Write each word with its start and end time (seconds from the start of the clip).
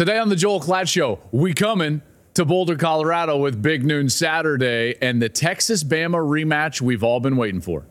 Today 0.00 0.16
on 0.16 0.30
the 0.30 0.34
Joel 0.34 0.60
Klatt 0.60 0.88
Show, 0.88 1.18
we 1.30 1.52
coming 1.52 2.00
to 2.32 2.46
Boulder, 2.46 2.74
Colorado 2.76 3.36
with 3.36 3.60
Big 3.60 3.84
Noon 3.84 4.08
Saturday 4.08 4.94
and 5.02 5.20
the 5.20 5.28
Texas 5.28 5.84
Bama 5.84 6.16
rematch 6.16 6.80
we've 6.80 7.04
all 7.04 7.20
been 7.20 7.36
waiting 7.36 7.60
for. 7.60 7.84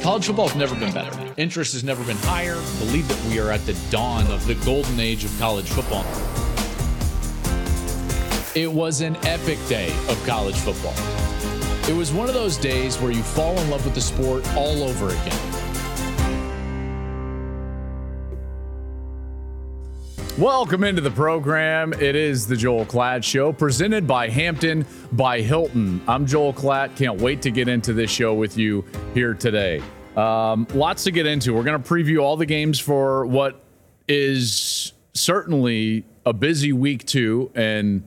College 0.00 0.24
football 0.24 0.48
has 0.48 0.56
never 0.56 0.74
been 0.74 0.94
better. 0.94 1.34
Interest 1.36 1.74
has 1.74 1.84
never 1.84 2.02
been 2.04 2.16
higher. 2.20 2.54
I 2.54 2.78
Believe 2.78 3.06
that 3.08 3.22
we 3.26 3.38
are 3.38 3.50
at 3.50 3.60
the 3.66 3.76
dawn 3.90 4.26
of 4.28 4.46
the 4.46 4.54
golden 4.64 4.98
age 4.98 5.22
of 5.22 5.38
college 5.38 5.68
football. 5.68 6.06
It 8.54 8.72
was 8.72 9.02
an 9.02 9.16
epic 9.26 9.58
day 9.68 9.94
of 10.08 10.18
college 10.26 10.56
football. 10.56 10.94
It 11.90 11.94
was 11.94 12.10
one 12.10 12.26
of 12.26 12.34
those 12.34 12.56
days 12.56 12.98
where 13.02 13.10
you 13.10 13.22
fall 13.22 13.54
in 13.58 13.68
love 13.68 13.84
with 13.84 13.94
the 13.94 14.00
sport 14.00 14.48
all 14.56 14.82
over 14.82 15.08
again. 15.08 15.65
Welcome 20.38 20.84
into 20.84 21.00
the 21.00 21.10
program. 21.10 21.94
It 21.94 22.14
is 22.14 22.46
the 22.46 22.58
Joel 22.58 22.84
Klatt 22.84 23.24
Show, 23.24 23.54
presented 23.54 24.06
by 24.06 24.28
Hampton 24.28 24.84
by 25.12 25.40
Hilton. 25.40 26.02
I'm 26.06 26.26
Joel 26.26 26.52
Klatt. 26.52 26.94
Can't 26.94 27.18
wait 27.18 27.40
to 27.40 27.50
get 27.50 27.68
into 27.68 27.94
this 27.94 28.10
show 28.10 28.34
with 28.34 28.58
you 28.58 28.84
here 29.14 29.32
today. 29.32 29.82
Um, 30.14 30.66
lots 30.74 31.04
to 31.04 31.10
get 31.10 31.24
into. 31.24 31.54
We're 31.54 31.62
going 31.62 31.82
to 31.82 31.88
preview 31.88 32.22
all 32.22 32.36
the 32.36 32.44
games 32.44 32.78
for 32.78 33.24
what 33.24 33.64
is 34.08 34.92
certainly 35.14 36.04
a 36.26 36.34
busy 36.34 36.74
week 36.74 37.06
two, 37.06 37.50
and 37.54 38.02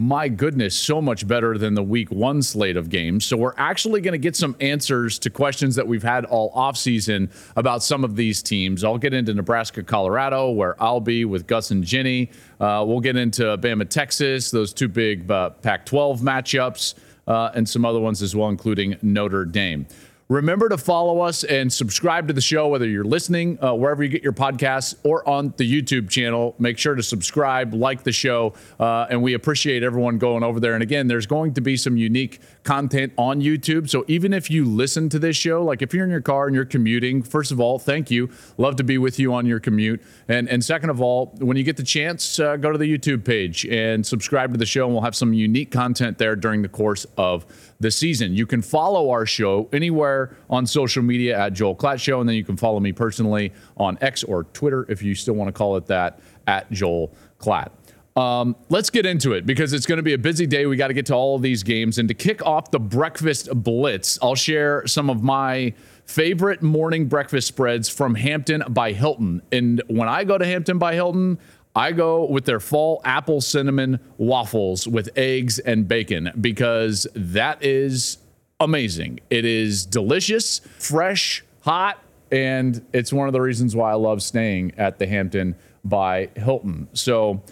my 0.00 0.30
goodness, 0.30 0.74
so 0.74 1.02
much 1.02 1.28
better 1.28 1.58
than 1.58 1.74
the 1.74 1.82
week 1.82 2.10
one 2.10 2.40
slate 2.40 2.78
of 2.78 2.88
games. 2.88 3.26
So 3.26 3.36
we're 3.36 3.52
actually 3.58 4.00
going 4.00 4.12
to 4.12 4.18
get 4.18 4.34
some 4.34 4.56
answers 4.58 5.18
to 5.18 5.28
questions 5.28 5.76
that 5.76 5.86
we've 5.86 6.02
had 6.02 6.24
all 6.24 6.50
offseason 6.54 7.30
about 7.54 7.82
some 7.82 8.02
of 8.02 8.16
these 8.16 8.42
teams. 8.42 8.82
I'll 8.82 8.96
get 8.96 9.12
into 9.12 9.34
Nebraska, 9.34 9.82
Colorado, 9.82 10.52
where 10.52 10.82
I'll 10.82 11.00
be 11.00 11.26
with 11.26 11.46
Gus 11.46 11.70
and 11.70 11.84
Jenny. 11.84 12.30
Uh, 12.58 12.82
we'll 12.88 13.00
get 13.00 13.16
into 13.16 13.42
Bama, 13.58 13.86
Texas, 13.86 14.50
those 14.50 14.72
two 14.72 14.88
big 14.88 15.30
uh, 15.30 15.50
Pac 15.50 15.84
12 15.84 16.20
matchups, 16.20 16.94
uh, 17.28 17.50
and 17.54 17.68
some 17.68 17.84
other 17.84 18.00
ones 18.00 18.22
as 18.22 18.34
well, 18.34 18.48
including 18.48 18.96
Notre 19.02 19.44
Dame. 19.44 19.86
Remember 20.30 20.68
to 20.68 20.78
follow 20.78 21.22
us 21.22 21.42
and 21.42 21.72
subscribe 21.72 22.28
to 22.28 22.32
the 22.32 22.40
show, 22.40 22.68
whether 22.68 22.86
you're 22.86 23.02
listening 23.02 23.58
uh, 23.60 23.74
wherever 23.74 24.04
you 24.04 24.08
get 24.08 24.22
your 24.22 24.32
podcasts 24.32 24.94
or 25.02 25.28
on 25.28 25.52
the 25.56 25.68
YouTube 25.68 26.08
channel. 26.08 26.54
Make 26.56 26.78
sure 26.78 26.94
to 26.94 27.02
subscribe, 27.02 27.74
like 27.74 28.04
the 28.04 28.12
show, 28.12 28.54
uh, 28.78 29.08
and 29.10 29.24
we 29.24 29.34
appreciate 29.34 29.82
everyone 29.82 30.18
going 30.18 30.44
over 30.44 30.60
there. 30.60 30.74
And 30.74 30.84
again, 30.84 31.08
there's 31.08 31.26
going 31.26 31.54
to 31.54 31.60
be 31.60 31.76
some 31.76 31.96
unique 31.96 32.38
content 32.62 33.12
on 33.18 33.40
YouTube. 33.40 33.90
So 33.90 34.04
even 34.06 34.32
if 34.32 34.52
you 34.52 34.64
listen 34.64 35.08
to 35.08 35.18
this 35.18 35.34
show, 35.34 35.64
like 35.64 35.82
if 35.82 35.92
you're 35.92 36.04
in 36.04 36.10
your 36.10 36.20
car 36.20 36.46
and 36.46 36.54
you're 36.54 36.64
commuting, 36.64 37.24
first 37.24 37.50
of 37.50 37.58
all, 37.58 37.80
thank 37.80 38.08
you. 38.08 38.30
Love 38.56 38.76
to 38.76 38.84
be 38.84 38.98
with 38.98 39.18
you 39.18 39.34
on 39.34 39.46
your 39.46 39.58
commute. 39.58 40.00
And, 40.28 40.48
and 40.48 40.64
second 40.64 40.90
of 40.90 41.02
all, 41.02 41.34
when 41.40 41.56
you 41.56 41.64
get 41.64 41.76
the 41.76 41.82
chance, 41.82 42.38
uh, 42.38 42.54
go 42.54 42.70
to 42.70 42.78
the 42.78 42.84
YouTube 42.84 43.24
page 43.24 43.66
and 43.66 44.06
subscribe 44.06 44.52
to 44.52 44.58
the 44.58 44.66
show, 44.66 44.84
and 44.84 44.94
we'll 44.94 45.02
have 45.02 45.16
some 45.16 45.32
unique 45.32 45.72
content 45.72 46.18
there 46.18 46.36
during 46.36 46.62
the 46.62 46.68
course 46.68 47.04
of 47.16 47.44
the 47.80 47.90
season. 47.90 48.32
You 48.32 48.46
can 48.46 48.62
follow 48.62 49.10
our 49.10 49.26
show 49.26 49.68
anywhere 49.72 50.19
on 50.48 50.66
social 50.66 51.02
media 51.02 51.38
at 51.38 51.52
Joel 51.52 51.76
Klatt 51.76 52.00
Show, 52.00 52.20
and 52.20 52.28
then 52.28 52.36
you 52.36 52.44
can 52.44 52.56
follow 52.56 52.80
me 52.80 52.92
personally 52.92 53.52
on 53.76 53.98
X 54.00 54.24
or 54.24 54.44
Twitter 54.44 54.86
if 54.88 55.02
you 55.02 55.14
still 55.14 55.34
want 55.34 55.48
to 55.48 55.52
call 55.52 55.76
it 55.76 55.86
that 55.86 56.20
at 56.46 56.70
Joel 56.70 57.14
Klatt. 57.38 57.70
Um, 58.16 58.56
let's 58.68 58.90
get 58.90 59.06
into 59.06 59.32
it 59.32 59.46
because 59.46 59.72
it's 59.72 59.86
going 59.86 59.98
to 59.98 60.02
be 60.02 60.14
a 60.14 60.18
busy 60.18 60.46
day. 60.46 60.66
We 60.66 60.76
got 60.76 60.88
to 60.88 60.94
get 60.94 61.06
to 61.06 61.14
all 61.14 61.36
of 61.36 61.42
these 61.42 61.62
games. 61.62 61.98
And 61.98 62.08
to 62.08 62.14
kick 62.14 62.44
off 62.44 62.70
the 62.70 62.80
breakfast 62.80 63.48
blitz, 63.54 64.18
I'll 64.20 64.34
share 64.34 64.86
some 64.86 65.08
of 65.08 65.22
my 65.22 65.74
favorite 66.04 66.60
morning 66.60 67.06
breakfast 67.06 67.46
spreads 67.46 67.88
from 67.88 68.16
Hampton 68.16 68.64
by 68.68 68.92
Hilton. 68.92 69.42
And 69.52 69.80
when 69.86 70.08
I 70.08 70.24
go 70.24 70.38
to 70.38 70.44
Hampton 70.44 70.78
by 70.78 70.94
Hilton, 70.94 71.38
I 71.74 71.92
go 71.92 72.28
with 72.28 72.46
their 72.46 72.58
fall 72.58 73.00
apple 73.04 73.40
cinnamon 73.40 74.00
waffles 74.18 74.88
with 74.88 75.10
eggs 75.16 75.60
and 75.60 75.86
bacon 75.86 76.32
because 76.40 77.06
that 77.14 77.64
is 77.64 78.18
amazing. 78.60 79.20
It 79.30 79.44
is 79.44 79.86
delicious, 79.86 80.60
fresh, 80.78 81.42
hot, 81.62 82.02
and 82.30 82.84
it's 82.92 83.12
one 83.12 83.26
of 83.26 83.32
the 83.32 83.40
reasons 83.40 83.74
why 83.74 83.90
I 83.90 83.94
love 83.94 84.22
staying 84.22 84.72
at 84.76 84.98
the 84.98 85.06
Hampton 85.06 85.56
by 85.84 86.28
Hilton. 86.36 86.88
So 86.92 87.42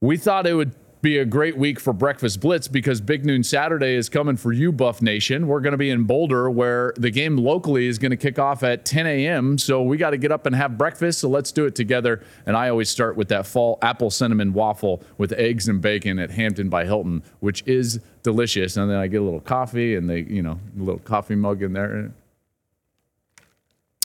we 0.00 0.16
thought 0.16 0.46
it 0.46 0.54
would 0.54 0.74
be 1.00 1.18
a 1.18 1.24
great 1.24 1.56
week 1.56 1.78
for 1.78 1.92
Breakfast 1.92 2.40
Blitz 2.40 2.66
because 2.66 3.00
Big 3.00 3.24
Noon 3.24 3.44
Saturday 3.44 3.94
is 3.94 4.08
coming 4.08 4.36
for 4.36 4.52
you, 4.52 4.72
Buff 4.72 5.00
Nation. 5.00 5.46
We're 5.46 5.60
going 5.60 5.72
to 5.72 5.78
be 5.78 5.90
in 5.90 6.04
Boulder 6.04 6.50
where 6.50 6.92
the 6.96 7.10
game 7.10 7.36
locally 7.36 7.86
is 7.86 7.98
going 7.98 8.10
to 8.10 8.16
kick 8.16 8.38
off 8.38 8.62
at 8.62 8.84
10 8.84 9.06
a.m. 9.06 9.58
So 9.58 9.82
we 9.82 9.96
got 9.96 10.10
to 10.10 10.16
get 10.16 10.32
up 10.32 10.46
and 10.46 10.56
have 10.56 10.76
breakfast. 10.76 11.20
So 11.20 11.28
let's 11.28 11.52
do 11.52 11.66
it 11.66 11.74
together. 11.74 12.24
And 12.46 12.56
I 12.56 12.68
always 12.68 12.90
start 12.90 13.16
with 13.16 13.28
that 13.28 13.46
fall 13.46 13.78
apple 13.80 14.10
cinnamon 14.10 14.52
waffle 14.52 15.02
with 15.18 15.32
eggs 15.34 15.68
and 15.68 15.80
bacon 15.80 16.18
at 16.18 16.30
Hampton 16.30 16.68
by 16.68 16.84
Hilton, 16.84 17.22
which 17.40 17.62
is 17.66 18.00
delicious. 18.24 18.76
And 18.76 18.90
then 18.90 18.98
I 18.98 19.06
get 19.06 19.20
a 19.20 19.24
little 19.24 19.40
coffee 19.40 19.94
and 19.94 20.10
they, 20.10 20.20
you 20.20 20.42
know, 20.42 20.58
a 20.76 20.82
little 20.82 21.00
coffee 21.00 21.36
mug 21.36 21.62
in 21.62 21.74
there. 21.74 22.12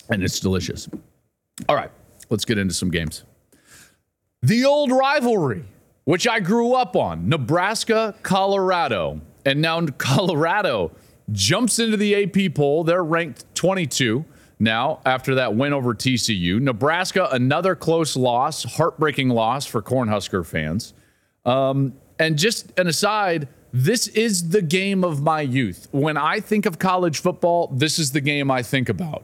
And 0.09 0.23
it's 0.23 0.39
delicious. 0.39 0.87
All 1.67 1.75
right, 1.75 1.91
let's 2.29 2.45
get 2.45 2.57
into 2.57 2.73
some 2.73 2.91
games. 2.91 3.23
The 4.41 4.65
old 4.65 4.91
rivalry 4.91 5.65
which 6.05 6.27
I 6.27 6.39
grew 6.39 6.73
up 6.73 6.95
on 6.95 7.29
Nebraska, 7.29 8.15
Colorado. 8.23 9.21
And 9.45 9.61
now 9.61 9.85
Colorado 9.97 10.91
jumps 11.31 11.79
into 11.79 11.97
the 11.97 12.23
AP 12.23 12.55
poll. 12.55 12.83
They're 12.83 13.03
ranked 13.03 13.45
22 13.55 14.25
now 14.59 14.99
after 15.05 15.35
that 15.35 15.55
win 15.55 15.73
over 15.73 15.93
TCU. 15.93 16.59
Nebraska, 16.59 17.27
another 17.31 17.75
close 17.75 18.15
loss, 18.15 18.63
heartbreaking 18.63 19.29
loss 19.29 19.65
for 19.65 19.81
Cornhusker 19.81 20.45
fans. 20.45 20.93
Um, 21.45 21.93
and 22.19 22.37
just 22.37 22.77
an 22.79 22.87
aside, 22.87 23.47
this 23.73 24.07
is 24.07 24.49
the 24.49 24.61
game 24.61 25.03
of 25.03 25.21
my 25.21 25.41
youth. 25.41 25.87
When 25.91 26.15
I 26.15 26.39
think 26.39 26.65
of 26.65 26.79
college 26.79 27.19
football, 27.19 27.67
this 27.67 27.99
is 27.99 28.11
the 28.11 28.21
game 28.21 28.51
I 28.51 28.63
think 28.63 28.87
about. 28.87 29.23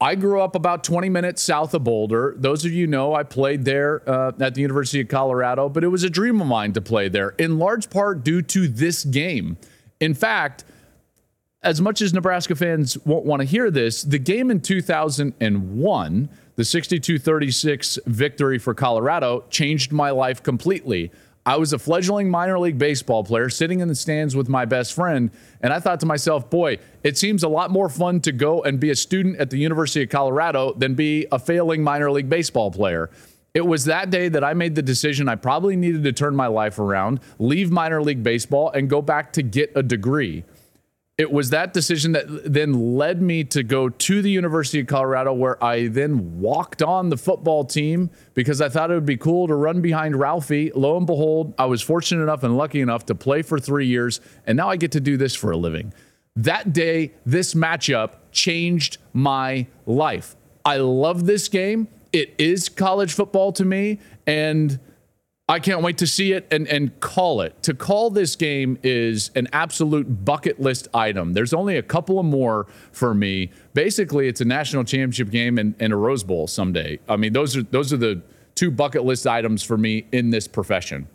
I 0.00 0.14
grew 0.14 0.42
up 0.42 0.54
about 0.54 0.84
20 0.84 1.08
minutes 1.08 1.42
south 1.42 1.72
of 1.72 1.84
Boulder. 1.84 2.34
Those 2.36 2.66
of 2.66 2.72
you 2.72 2.86
know 2.86 3.14
I 3.14 3.22
played 3.22 3.64
there 3.64 4.08
uh, 4.08 4.32
at 4.38 4.54
the 4.54 4.60
University 4.60 5.00
of 5.00 5.08
Colorado, 5.08 5.70
but 5.70 5.84
it 5.84 5.88
was 5.88 6.04
a 6.04 6.10
dream 6.10 6.40
of 6.40 6.46
mine 6.46 6.74
to 6.74 6.82
play 6.82 7.08
there, 7.08 7.30
in 7.38 7.58
large 7.58 7.88
part 7.88 8.22
due 8.22 8.42
to 8.42 8.68
this 8.68 9.04
game. 9.04 9.56
In 9.98 10.12
fact, 10.12 10.64
as 11.62 11.80
much 11.80 12.02
as 12.02 12.12
Nebraska 12.12 12.54
fans 12.54 12.98
won't 13.06 13.24
want 13.24 13.40
to 13.40 13.46
hear 13.46 13.70
this, 13.70 14.02
the 14.02 14.18
game 14.18 14.50
in 14.50 14.60
2001, 14.60 16.28
the 16.56 16.64
62 16.64 17.18
36 17.18 17.98
victory 18.06 18.58
for 18.58 18.74
Colorado, 18.74 19.44
changed 19.48 19.92
my 19.92 20.10
life 20.10 20.42
completely. 20.42 21.10
I 21.46 21.54
was 21.58 21.72
a 21.72 21.78
fledgling 21.78 22.28
minor 22.28 22.58
league 22.58 22.76
baseball 22.76 23.22
player 23.22 23.48
sitting 23.48 23.78
in 23.78 23.86
the 23.86 23.94
stands 23.94 24.34
with 24.34 24.48
my 24.48 24.64
best 24.64 24.92
friend. 24.94 25.30
And 25.60 25.72
I 25.72 25.78
thought 25.78 26.00
to 26.00 26.06
myself, 26.06 26.50
boy, 26.50 26.78
it 27.04 27.16
seems 27.16 27.44
a 27.44 27.48
lot 27.48 27.70
more 27.70 27.88
fun 27.88 28.20
to 28.22 28.32
go 28.32 28.64
and 28.64 28.80
be 28.80 28.90
a 28.90 28.96
student 28.96 29.38
at 29.38 29.50
the 29.50 29.56
University 29.56 30.02
of 30.02 30.10
Colorado 30.10 30.72
than 30.72 30.96
be 30.96 31.28
a 31.30 31.38
failing 31.38 31.84
minor 31.84 32.10
league 32.10 32.28
baseball 32.28 32.72
player. 32.72 33.10
It 33.54 33.64
was 33.64 33.84
that 33.84 34.10
day 34.10 34.28
that 34.28 34.42
I 34.42 34.54
made 34.54 34.74
the 34.74 34.82
decision 34.82 35.28
I 35.28 35.36
probably 35.36 35.76
needed 35.76 36.02
to 36.02 36.12
turn 36.12 36.34
my 36.34 36.48
life 36.48 36.80
around, 36.80 37.20
leave 37.38 37.70
minor 37.70 38.02
league 38.02 38.24
baseball, 38.24 38.70
and 38.72 38.90
go 38.90 39.00
back 39.00 39.32
to 39.34 39.42
get 39.42 39.70
a 39.76 39.84
degree 39.84 40.44
it 41.18 41.32
was 41.32 41.48
that 41.48 41.72
decision 41.72 42.12
that 42.12 42.52
then 42.52 42.96
led 42.96 43.22
me 43.22 43.42
to 43.42 43.62
go 43.62 43.88
to 43.88 44.20
the 44.20 44.30
University 44.30 44.80
of 44.80 44.86
Colorado, 44.86 45.32
where 45.32 45.62
I 45.64 45.86
then 45.88 46.40
walked 46.40 46.82
on 46.82 47.08
the 47.08 47.16
football 47.16 47.64
team 47.64 48.10
because 48.34 48.60
I 48.60 48.68
thought 48.68 48.90
it 48.90 48.94
would 48.94 49.06
be 49.06 49.16
cool 49.16 49.48
to 49.48 49.54
run 49.54 49.80
behind 49.80 50.16
Ralphie. 50.16 50.72
Lo 50.74 50.98
and 50.98 51.06
behold, 51.06 51.54
I 51.58 51.64
was 51.64 51.80
fortunate 51.80 52.22
enough 52.22 52.42
and 52.42 52.58
lucky 52.58 52.82
enough 52.82 53.06
to 53.06 53.14
play 53.14 53.40
for 53.40 53.58
three 53.58 53.86
years, 53.86 54.20
and 54.46 54.56
now 54.58 54.68
I 54.68 54.76
get 54.76 54.92
to 54.92 55.00
do 55.00 55.16
this 55.16 55.34
for 55.34 55.50
a 55.50 55.56
living. 55.56 55.94
That 56.36 56.74
day, 56.74 57.14
this 57.24 57.54
matchup 57.54 58.16
changed 58.30 58.98
my 59.14 59.68
life. 59.86 60.36
I 60.66 60.76
love 60.76 61.24
this 61.24 61.48
game. 61.48 61.88
It 62.12 62.34
is 62.36 62.68
college 62.68 63.14
football 63.14 63.52
to 63.52 63.64
me, 63.64 64.00
and 64.26 64.78
I 65.48 65.60
can't 65.60 65.80
wait 65.82 65.98
to 65.98 66.08
see 66.08 66.32
it 66.32 66.48
and, 66.50 66.66
and 66.66 66.98
call 66.98 67.40
it. 67.40 67.62
To 67.62 67.74
call 67.74 68.10
this 68.10 68.34
game 68.34 68.78
is 68.82 69.30
an 69.36 69.46
absolute 69.52 70.24
bucket 70.24 70.60
list 70.60 70.88
item. 70.92 71.34
There's 71.34 71.54
only 71.54 71.76
a 71.76 71.82
couple 71.82 72.18
of 72.18 72.26
more 72.26 72.66
for 72.90 73.14
me. 73.14 73.52
Basically, 73.72 74.26
it's 74.26 74.40
a 74.40 74.44
national 74.44 74.82
championship 74.82 75.30
game 75.30 75.56
and, 75.56 75.76
and 75.78 75.92
a 75.92 75.96
Rose 75.96 76.24
Bowl 76.24 76.48
someday. 76.48 76.98
I 77.08 77.16
mean, 77.16 77.32
those 77.32 77.56
are 77.56 77.62
those 77.62 77.92
are 77.92 77.96
the 77.96 78.22
two 78.56 78.72
bucket 78.72 79.04
list 79.04 79.24
items 79.26 79.62
for 79.62 79.78
me 79.78 80.06
in 80.10 80.30
this 80.30 80.48
profession. 80.48 81.06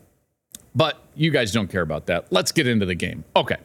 But 0.73 1.03
you 1.15 1.31
guys 1.31 1.51
don't 1.51 1.69
care 1.69 1.81
about 1.81 2.05
that. 2.05 2.31
Let's 2.31 2.53
get 2.53 2.67
into 2.67 2.85
the 2.85 2.95
game. 2.95 3.25
Okay. 3.35 3.57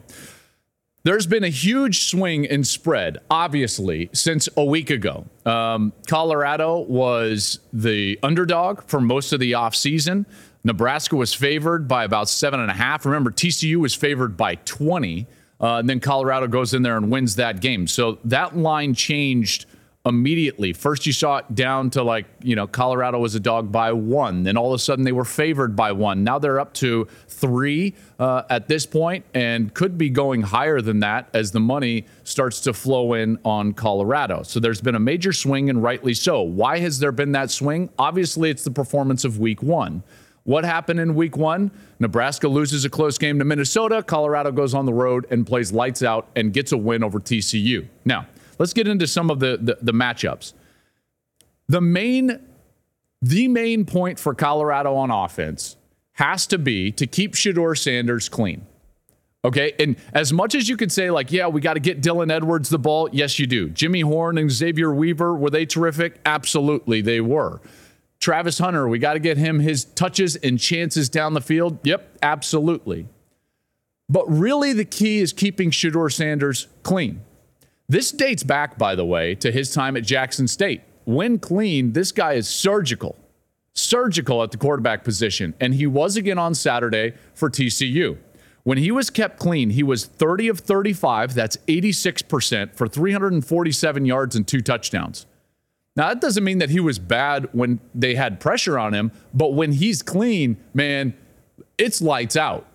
There's 1.03 1.27
been 1.27 1.45
a 1.45 1.49
huge 1.49 2.03
swing 2.03 2.43
in 2.43 2.65
spread, 2.65 3.19
obviously, 3.29 4.09
since 4.11 4.49
a 4.57 4.65
week 4.65 4.89
ago. 4.89 5.25
Um, 5.45 5.93
Colorado 6.05 6.79
was 6.79 7.59
the 7.71 8.19
underdog 8.21 8.83
for 8.87 8.99
most 8.99 9.31
of 9.31 9.39
the 9.39 9.53
offseason. 9.53 10.25
Nebraska 10.67 11.15
was 11.15 11.33
favored 11.33 11.87
by 11.87 12.03
about 12.03 12.29
seven 12.29 12.59
and 12.59 12.69
a 12.69 12.73
half. 12.73 13.05
Remember, 13.05 13.31
TCU 13.31 13.77
was 13.77 13.95
favored 13.95 14.37
by 14.37 14.55
20. 14.55 15.25
Uh, 15.59 15.77
and 15.77 15.89
then 15.89 15.99
Colorado 15.99 16.47
goes 16.47 16.73
in 16.73 16.83
there 16.83 16.97
and 16.97 17.09
wins 17.09 17.37
that 17.37 17.61
game. 17.61 17.87
So 17.87 18.19
that 18.25 18.55
line 18.55 18.93
changed 18.93 19.65
immediately. 20.05 20.73
First, 20.73 21.05
you 21.05 21.13
saw 21.13 21.37
it 21.37 21.55
down 21.55 21.89
to 21.91 22.03
like, 22.03 22.25
you 22.41 22.55
know, 22.55 22.67
Colorado 22.67 23.19
was 23.19 23.35
a 23.35 23.39
dog 23.39 23.71
by 23.71 23.91
one. 23.91 24.43
Then 24.43 24.57
all 24.57 24.73
of 24.73 24.75
a 24.75 24.79
sudden 24.79 25.03
they 25.03 25.11
were 25.11 25.25
favored 25.25 25.75
by 25.75 25.91
one. 25.91 26.23
Now 26.23 26.39
they're 26.39 26.59
up 26.59 26.73
to 26.75 27.07
three 27.27 27.93
uh, 28.19 28.43
at 28.49 28.67
this 28.67 28.85
point 28.85 29.25
and 29.33 29.73
could 29.73 29.97
be 29.97 30.09
going 30.09 30.41
higher 30.41 30.81
than 30.81 30.99
that 30.99 31.29
as 31.33 31.51
the 31.51 31.59
money 31.59 32.05
starts 32.23 32.61
to 32.61 32.73
flow 32.73 33.13
in 33.13 33.39
on 33.43 33.73
Colorado. 33.73 34.43
So 34.43 34.59
there's 34.59 34.81
been 34.81 34.95
a 34.95 34.99
major 34.99 35.33
swing 35.33 35.69
and 35.69 35.81
rightly 35.81 36.13
so. 36.13 36.41
Why 36.41 36.79
has 36.79 36.99
there 36.99 37.11
been 37.11 37.33
that 37.33 37.51
swing? 37.51 37.89
Obviously, 37.97 38.49
it's 38.49 38.63
the 38.63 38.71
performance 38.71 39.25
of 39.25 39.39
week 39.39 39.61
one. 39.61 40.03
What 40.47 40.63
happened 40.63 41.01
in 41.01 41.13
week 41.13 41.35
one? 41.35 41.71
Nebraska 41.99 42.47
loses 42.47 42.85
a 42.85 42.89
close 42.89 43.17
game 43.17 43.37
to 43.39 43.43
Minnesota. 43.43 44.01
Colorado 44.01 44.49
goes 44.49 44.73
on 44.73 44.85
the 44.85 44.93
road 44.93 45.27
and 45.29 45.45
plays 45.45 45.73
lights 45.73 46.01
out 46.01 46.29
and 46.37 46.53
gets 46.53 46.71
a 46.71 46.77
win 46.77 47.03
over 47.03 47.19
TCU. 47.19 47.85
Now, 48.05 48.27
let's 48.57 48.71
get 48.71 48.87
into 48.87 49.07
some 49.07 49.29
of 49.29 49.41
the, 49.41 49.59
the, 49.61 49.77
the 49.81 49.91
matchups. 49.91 50.53
The 51.67 51.81
main, 51.81 52.39
the 53.21 53.49
main 53.49 53.83
point 53.83 54.21
for 54.21 54.33
Colorado 54.33 54.95
on 54.95 55.11
offense 55.11 55.75
has 56.13 56.47
to 56.47 56.57
be 56.57 56.93
to 56.93 57.05
keep 57.05 57.33
Shedeur 57.33 57.77
Sanders 57.77 58.29
clean. 58.29 58.65
Okay. 59.43 59.73
And 59.77 59.97
as 60.13 60.31
much 60.31 60.55
as 60.55 60.69
you 60.69 60.77
could 60.77 60.93
say, 60.93 61.11
like, 61.11 61.29
yeah, 61.29 61.47
we 61.47 61.59
got 61.59 61.73
to 61.73 61.81
get 61.81 62.01
Dylan 62.01 62.31
Edwards 62.31 62.69
the 62.69 62.79
ball, 62.79 63.09
yes, 63.11 63.37
you 63.37 63.47
do. 63.47 63.67
Jimmy 63.67 63.99
Horn 63.99 64.37
and 64.37 64.49
Xavier 64.49 64.93
Weaver, 64.93 65.35
were 65.35 65.49
they 65.49 65.65
terrific? 65.65 66.21
Absolutely, 66.25 67.01
they 67.01 67.19
were. 67.19 67.59
Travis 68.19 68.59
Hunter, 68.59 68.87
we 68.87 68.99
got 68.99 69.13
to 69.13 69.19
get 69.19 69.37
him 69.37 69.59
his 69.59 69.85
touches 69.85 70.35
and 70.37 70.59
chances 70.59 71.09
down 71.09 71.33
the 71.33 71.41
field. 71.41 71.79
Yep, 71.83 72.17
absolutely. 72.21 73.07
But 74.09 74.25
really, 74.29 74.73
the 74.73 74.85
key 74.85 75.19
is 75.19 75.33
keeping 75.33 75.69
Shedeur 75.69 76.11
Sanders 76.11 76.67
clean. 76.83 77.21
This 77.89 78.11
dates 78.11 78.43
back, 78.43 78.77
by 78.77 78.95
the 78.95 79.05
way, 79.05 79.35
to 79.35 79.51
his 79.51 79.73
time 79.73 79.95
at 79.95 80.03
Jackson 80.03 80.47
State. 80.47 80.81
When 81.05 81.39
clean, 81.39 81.93
this 81.93 82.11
guy 82.11 82.33
is 82.33 82.47
surgical, 82.47 83.15
surgical 83.73 84.43
at 84.43 84.51
the 84.51 84.57
quarterback 84.57 85.03
position. 85.03 85.53
And 85.59 85.73
he 85.73 85.87
was 85.87 86.17
again 86.17 86.37
on 86.37 86.53
Saturday 86.53 87.13
for 87.33 87.49
TCU. 87.49 88.17
When 88.63 88.77
he 88.77 88.91
was 88.91 89.09
kept 89.09 89.39
clean, 89.39 89.69
he 89.69 89.83
was 89.83 90.05
30 90.05 90.49
of 90.49 90.59
35. 90.59 91.33
That's 91.33 91.55
86% 91.67 92.75
for 92.75 92.87
347 92.87 94.05
yards 94.05 94.35
and 94.35 94.45
two 94.45 94.59
touchdowns. 94.59 95.25
Now, 95.97 96.09
that 96.09 96.21
doesn't 96.21 96.43
mean 96.43 96.59
that 96.59 96.69
he 96.69 96.79
was 96.79 96.99
bad 96.99 97.49
when 97.53 97.79
they 97.95 98.13
had 98.13 98.39
pressure 98.39 98.77
on 98.77 98.93
him, 98.93 99.11
but 99.33 99.55
when 99.55 99.71
he's 99.71 100.03
clean, 100.03 100.57
man, 100.75 101.15
it's 101.79 102.03
lights 102.03 102.37
out. 102.37 102.67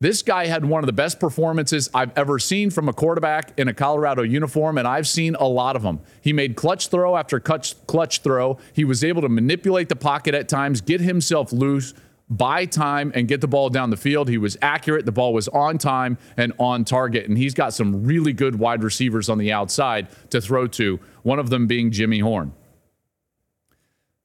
This 0.00 0.22
guy 0.22 0.46
had 0.46 0.64
one 0.64 0.82
of 0.82 0.86
the 0.86 0.92
best 0.92 1.18
performances 1.18 1.90
I've 1.92 2.16
ever 2.16 2.38
seen 2.38 2.70
from 2.70 2.88
a 2.88 2.92
quarterback 2.92 3.58
in 3.58 3.66
a 3.66 3.74
Colorado 3.74 4.22
uniform, 4.22 4.78
and 4.78 4.86
I've 4.86 5.08
seen 5.08 5.34
a 5.34 5.46
lot 5.46 5.74
of 5.74 5.82
them. 5.82 5.98
He 6.20 6.32
made 6.32 6.54
clutch 6.54 6.88
throw 6.88 7.16
after 7.16 7.40
clutch, 7.40 7.74
clutch 7.88 8.20
throw. 8.20 8.58
He 8.72 8.84
was 8.84 9.02
able 9.02 9.22
to 9.22 9.28
manipulate 9.28 9.88
the 9.88 9.96
pocket 9.96 10.34
at 10.34 10.48
times, 10.48 10.80
get 10.80 11.00
himself 11.00 11.52
loose, 11.52 11.92
buy 12.28 12.64
time, 12.64 13.12
and 13.14 13.28
get 13.28 13.40
the 13.40 13.48
ball 13.48 13.70
down 13.70 13.90
the 13.90 13.96
field. 13.96 14.28
He 14.28 14.38
was 14.38 14.56
accurate. 14.62 15.04
The 15.04 15.12
ball 15.12 15.32
was 15.32 15.48
on 15.48 15.78
time 15.78 16.18
and 16.36 16.52
on 16.58 16.84
target, 16.84 17.28
and 17.28 17.36
he's 17.36 17.54
got 17.54 17.74
some 17.74 18.04
really 18.04 18.32
good 18.32 18.58
wide 18.58 18.82
receivers 18.82 19.28
on 19.28 19.38
the 19.38 19.52
outside 19.52 20.08
to 20.30 20.40
throw 20.40 20.66
to 20.68 20.98
one 21.22 21.38
of 21.38 21.50
them 21.50 21.66
being 21.66 21.90
Jimmy 21.90 22.20
Horn. 22.20 22.52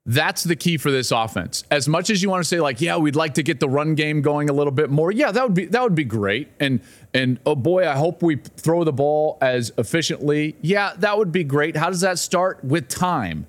That's 0.05 0.43
the 0.43 0.55
key 0.55 0.77
for 0.77 0.89
this 0.89 1.11
offense. 1.11 1.63
As 1.69 1.87
much 1.87 2.09
as 2.09 2.23
you 2.23 2.31
want 2.31 2.43
to 2.43 2.47
say, 2.47 2.59
like, 2.59 2.81
yeah, 2.81 2.97
we'd 2.97 3.15
like 3.15 3.35
to 3.35 3.43
get 3.43 3.59
the 3.59 3.69
run 3.69 3.93
game 3.93 4.23
going 4.23 4.49
a 4.49 4.53
little 4.53 4.71
bit 4.71 4.89
more. 4.89 5.11
Yeah, 5.11 5.31
that 5.31 5.43
would 5.43 5.53
be 5.53 5.65
that 5.65 5.83
would 5.83 5.93
be 5.93 6.05
great. 6.05 6.49
And 6.59 6.81
and 7.13 7.39
oh 7.45 7.55
boy, 7.55 7.87
I 7.87 7.93
hope 7.93 8.23
we 8.23 8.37
throw 8.37 8.83
the 8.83 8.93
ball 8.93 9.37
as 9.39 9.71
efficiently. 9.77 10.55
Yeah, 10.61 10.93
that 10.97 11.17
would 11.17 11.31
be 11.31 11.43
great. 11.43 11.77
How 11.77 11.91
does 11.91 12.01
that 12.01 12.17
start? 12.17 12.63
With 12.63 12.87
time. 12.87 13.45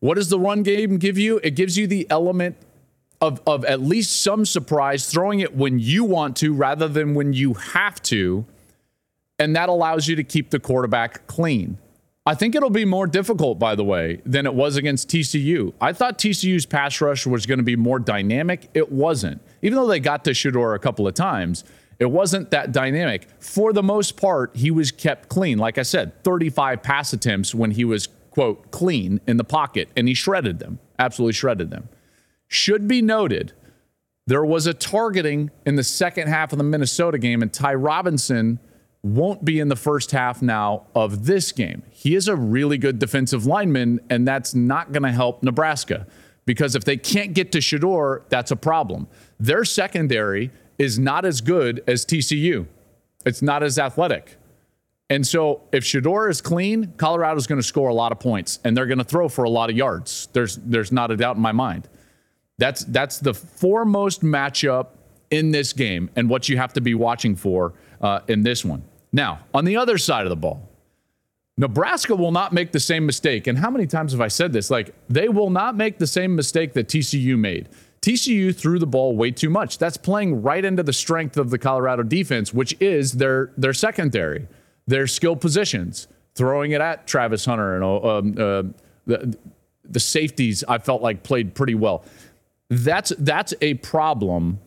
What 0.00 0.16
does 0.16 0.28
the 0.28 0.38
run 0.38 0.64
game 0.64 0.98
give 0.98 1.16
you? 1.16 1.40
It 1.42 1.52
gives 1.52 1.78
you 1.78 1.86
the 1.86 2.06
element 2.10 2.56
of, 3.22 3.40
of 3.46 3.64
at 3.64 3.80
least 3.80 4.20
some 4.22 4.44
surprise, 4.44 5.06
throwing 5.06 5.40
it 5.40 5.56
when 5.56 5.78
you 5.78 6.02
want 6.02 6.36
to 6.38 6.52
rather 6.52 6.88
than 6.88 7.14
when 7.14 7.32
you 7.32 7.54
have 7.54 8.02
to. 8.02 8.44
And 9.38 9.54
that 9.56 9.68
allows 9.68 10.08
you 10.08 10.16
to 10.16 10.24
keep 10.24 10.50
the 10.50 10.58
quarterback 10.58 11.26
clean. 11.28 11.78
I 12.26 12.34
think 12.34 12.54
it'll 12.54 12.70
be 12.70 12.84
more 12.84 13.06
difficult, 13.06 13.58
by 13.58 13.74
the 13.74 13.84
way, 13.84 14.20
than 14.26 14.44
it 14.44 14.54
was 14.54 14.76
against 14.76 15.08
TCU. 15.08 15.72
I 15.80 15.92
thought 15.92 16.18
TCU's 16.18 16.66
pass 16.66 17.00
rush 17.00 17.26
was 17.26 17.46
going 17.46 17.58
to 17.58 17.64
be 17.64 17.76
more 17.76 17.98
dynamic. 17.98 18.68
It 18.74 18.92
wasn't. 18.92 19.40
Even 19.62 19.76
though 19.76 19.86
they 19.86 20.00
got 20.00 20.24
to 20.24 20.30
Shedeur 20.30 20.74
a 20.74 20.78
couple 20.78 21.06
of 21.08 21.14
times, 21.14 21.64
it 21.98 22.10
wasn't 22.10 22.50
that 22.50 22.72
dynamic. 22.72 23.28
For 23.38 23.72
the 23.72 23.82
most 23.82 24.16
part, 24.16 24.54
he 24.56 24.70
was 24.70 24.90
kept 24.90 25.28
clean. 25.28 25.58
Like 25.58 25.78
I 25.78 25.82
said, 25.82 26.22
35 26.24 26.82
pass 26.82 27.12
attempts 27.12 27.54
when 27.54 27.72
he 27.72 27.84
was, 27.84 28.08
quote, 28.30 28.70
clean 28.72 29.20
in 29.26 29.36
the 29.36 29.44
pocket, 29.44 29.88
and 29.96 30.08
he 30.08 30.14
shredded 30.14 30.58
them, 30.58 30.80
absolutely 30.98 31.34
shredded 31.34 31.70
them. 31.70 31.88
Should 32.52 32.86
be 32.86 33.00
noted, 33.00 33.52
there 34.26 34.44
was 34.44 34.66
a 34.66 34.74
targeting 34.74 35.50
in 35.64 35.76
the 35.76 35.84
second 35.84 36.28
half 36.28 36.52
of 36.52 36.58
the 36.58 36.64
Minnesota 36.64 37.18
game, 37.18 37.42
and 37.42 37.52
Ty 37.52 37.74
Robinson– 37.74 38.58
won't 39.02 39.44
be 39.44 39.58
in 39.58 39.68
the 39.68 39.76
first 39.76 40.12
half 40.12 40.42
now 40.42 40.86
of 40.94 41.26
this 41.26 41.52
game. 41.52 41.82
He 41.90 42.14
is 42.14 42.28
a 42.28 42.36
really 42.36 42.78
good 42.78 42.98
defensive 42.98 43.46
lineman, 43.46 44.00
and 44.08 44.26
that's 44.26 44.54
not 44.54 44.92
going 44.92 45.02
to 45.02 45.10
help 45.10 45.42
Nebraska 45.42 46.06
because 46.46 46.74
if 46.74 46.84
they 46.84 46.96
can't 46.96 47.34
get 47.34 47.52
to 47.52 47.58
Shedeur, 47.58 48.22
that's 48.28 48.50
a 48.50 48.56
problem. 48.56 49.08
Their 49.38 49.64
secondary 49.64 50.50
is 50.78 50.98
not 50.98 51.24
as 51.24 51.40
good 51.40 51.82
as 51.86 52.06
TCU, 52.06 52.66
it's 53.26 53.42
not 53.42 53.62
as 53.62 53.78
athletic. 53.78 54.36
And 55.10 55.26
so 55.26 55.62
if 55.72 55.84
Shedeur 55.84 56.30
is 56.30 56.40
clean, 56.40 56.94
Colorado's 56.96 57.46
going 57.46 57.60
to 57.60 57.66
score 57.66 57.90
a 57.90 57.94
lot 57.94 58.12
of 58.12 58.20
points 58.20 58.60
and 58.64 58.74
they're 58.74 58.86
going 58.86 58.96
to 58.98 59.04
throw 59.04 59.28
for 59.28 59.44
a 59.44 59.50
lot 59.50 59.68
of 59.68 59.76
yards. 59.76 60.28
There's 60.32 60.56
there's 60.56 60.90
not 60.90 61.10
a 61.10 61.16
doubt 61.16 61.36
in 61.36 61.42
my 61.42 61.52
mind. 61.52 61.86
That's 62.62 62.84
that's 62.84 63.18
the 63.18 63.34
foremost 63.34 64.22
matchup 64.22 64.90
in 65.32 65.50
this 65.50 65.72
game 65.72 66.08
and 66.14 66.30
what 66.30 66.48
you 66.48 66.58
have 66.58 66.72
to 66.74 66.80
be 66.80 66.94
watching 66.94 67.34
for 67.34 67.74
uh, 68.00 68.20
in 68.28 68.44
this 68.44 68.64
one. 68.64 68.84
Now, 69.12 69.40
on 69.52 69.64
the 69.64 69.76
other 69.76 69.98
side 69.98 70.26
of 70.26 70.30
the 70.30 70.36
ball, 70.36 70.70
Nebraska 71.56 72.14
will 72.14 72.30
not 72.30 72.52
make 72.52 72.70
the 72.70 72.78
same 72.78 73.04
mistake. 73.04 73.48
And 73.48 73.58
how 73.58 73.68
many 73.68 73.88
times 73.88 74.12
have 74.12 74.20
I 74.20 74.28
said 74.28 74.52
this? 74.52 74.70
Like, 74.70 74.94
they 75.08 75.28
will 75.28 75.50
not 75.50 75.74
make 75.74 75.98
the 75.98 76.06
same 76.06 76.36
mistake 76.36 76.72
that 76.74 76.86
TCU 76.86 77.36
made. 77.36 77.68
TCU 78.00 78.54
threw 78.54 78.78
the 78.78 78.86
ball 78.86 79.16
way 79.16 79.32
too 79.32 79.50
much. 79.50 79.78
That's 79.78 79.96
playing 79.96 80.40
right 80.40 80.64
into 80.64 80.84
the 80.84 80.92
strength 80.92 81.36
of 81.36 81.50
the 81.50 81.58
Colorado 81.58 82.04
defense, 82.04 82.54
which 82.54 82.76
is 82.78 83.14
their 83.14 83.50
their 83.56 83.74
secondary, 83.74 84.46
their 84.86 85.08
skill 85.08 85.34
positions, 85.34 86.06
throwing 86.36 86.70
it 86.70 86.80
at 86.80 87.08
Travis 87.08 87.44
Hunter 87.44 87.74
and 87.74 87.84
um, 87.84 88.34
uh, 88.38 88.62
the, 89.04 89.36
the 89.84 89.98
safeties. 90.00 90.62
I 90.68 90.78
felt 90.78 91.02
like 91.02 91.24
played 91.24 91.56
pretty 91.56 91.74
well. 91.74 92.04
That's 92.72 93.12
that's 93.18 93.52
a 93.60 93.74
problem 93.74 94.58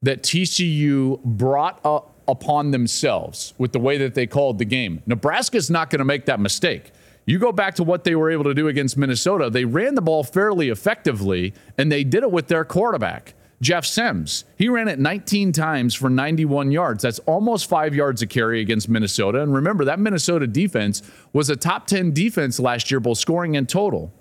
that 0.00 0.22
TCU 0.22 1.22
brought 1.22 1.78
up 1.84 2.14
upon 2.26 2.70
themselves 2.70 3.52
with 3.58 3.72
the 3.72 3.78
way 3.78 3.98
that 3.98 4.14
they 4.14 4.26
called 4.26 4.58
the 4.58 4.64
game. 4.64 5.02
Nebraska's 5.04 5.68
not 5.68 5.90
going 5.90 5.98
to 5.98 6.06
make 6.06 6.24
that 6.24 6.40
mistake. 6.40 6.90
You 7.26 7.38
go 7.38 7.52
back 7.52 7.74
to 7.74 7.84
what 7.84 8.04
they 8.04 8.14
were 8.14 8.30
able 8.30 8.44
to 8.44 8.54
do 8.54 8.66
against 8.66 8.96
Minnesota, 8.96 9.50
they 9.50 9.66
ran 9.66 9.94
the 9.94 10.00
ball 10.00 10.24
fairly 10.24 10.70
effectively, 10.70 11.52
and 11.76 11.92
they 11.92 12.02
did 12.02 12.22
it 12.22 12.32
with 12.32 12.48
their 12.48 12.64
quarterback, 12.64 13.34
Jeff 13.60 13.84
Sims. 13.84 14.46
He 14.56 14.70
ran 14.70 14.88
it 14.88 14.98
19 14.98 15.52
times 15.52 15.94
for 15.94 16.08
91 16.08 16.72
yards. 16.72 17.02
That's 17.02 17.18
almost 17.20 17.68
five 17.68 17.94
yards 17.94 18.22
a 18.22 18.26
carry 18.26 18.62
against 18.62 18.88
Minnesota. 18.88 19.42
And 19.42 19.54
remember, 19.54 19.84
that 19.84 20.00
Minnesota 20.00 20.46
defense 20.46 21.02
was 21.34 21.50
a 21.50 21.56
top 21.56 21.86
10 21.88 22.12
defense 22.12 22.58
last 22.58 22.90
year, 22.90 23.00
both 23.00 23.18
scoring 23.18 23.54
and 23.54 23.68
total. 23.68 24.14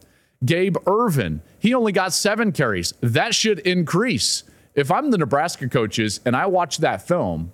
Gabe 0.43 0.75
Ervin, 0.85 1.41
he 1.61 1.75
only 1.75 1.91
got 1.91 2.11
seven 2.11 2.51
carries. 2.51 2.93
That 3.01 3.35
should 3.35 3.59
increase. 3.59 4.43
If 4.73 4.89
I'm 4.89 5.11
the 5.11 5.17
Nebraska 5.19 5.69
coaches 5.69 6.19
and 6.25 6.35
I 6.35 6.47
watch 6.47 6.79
that 6.79 7.07
film, 7.07 7.51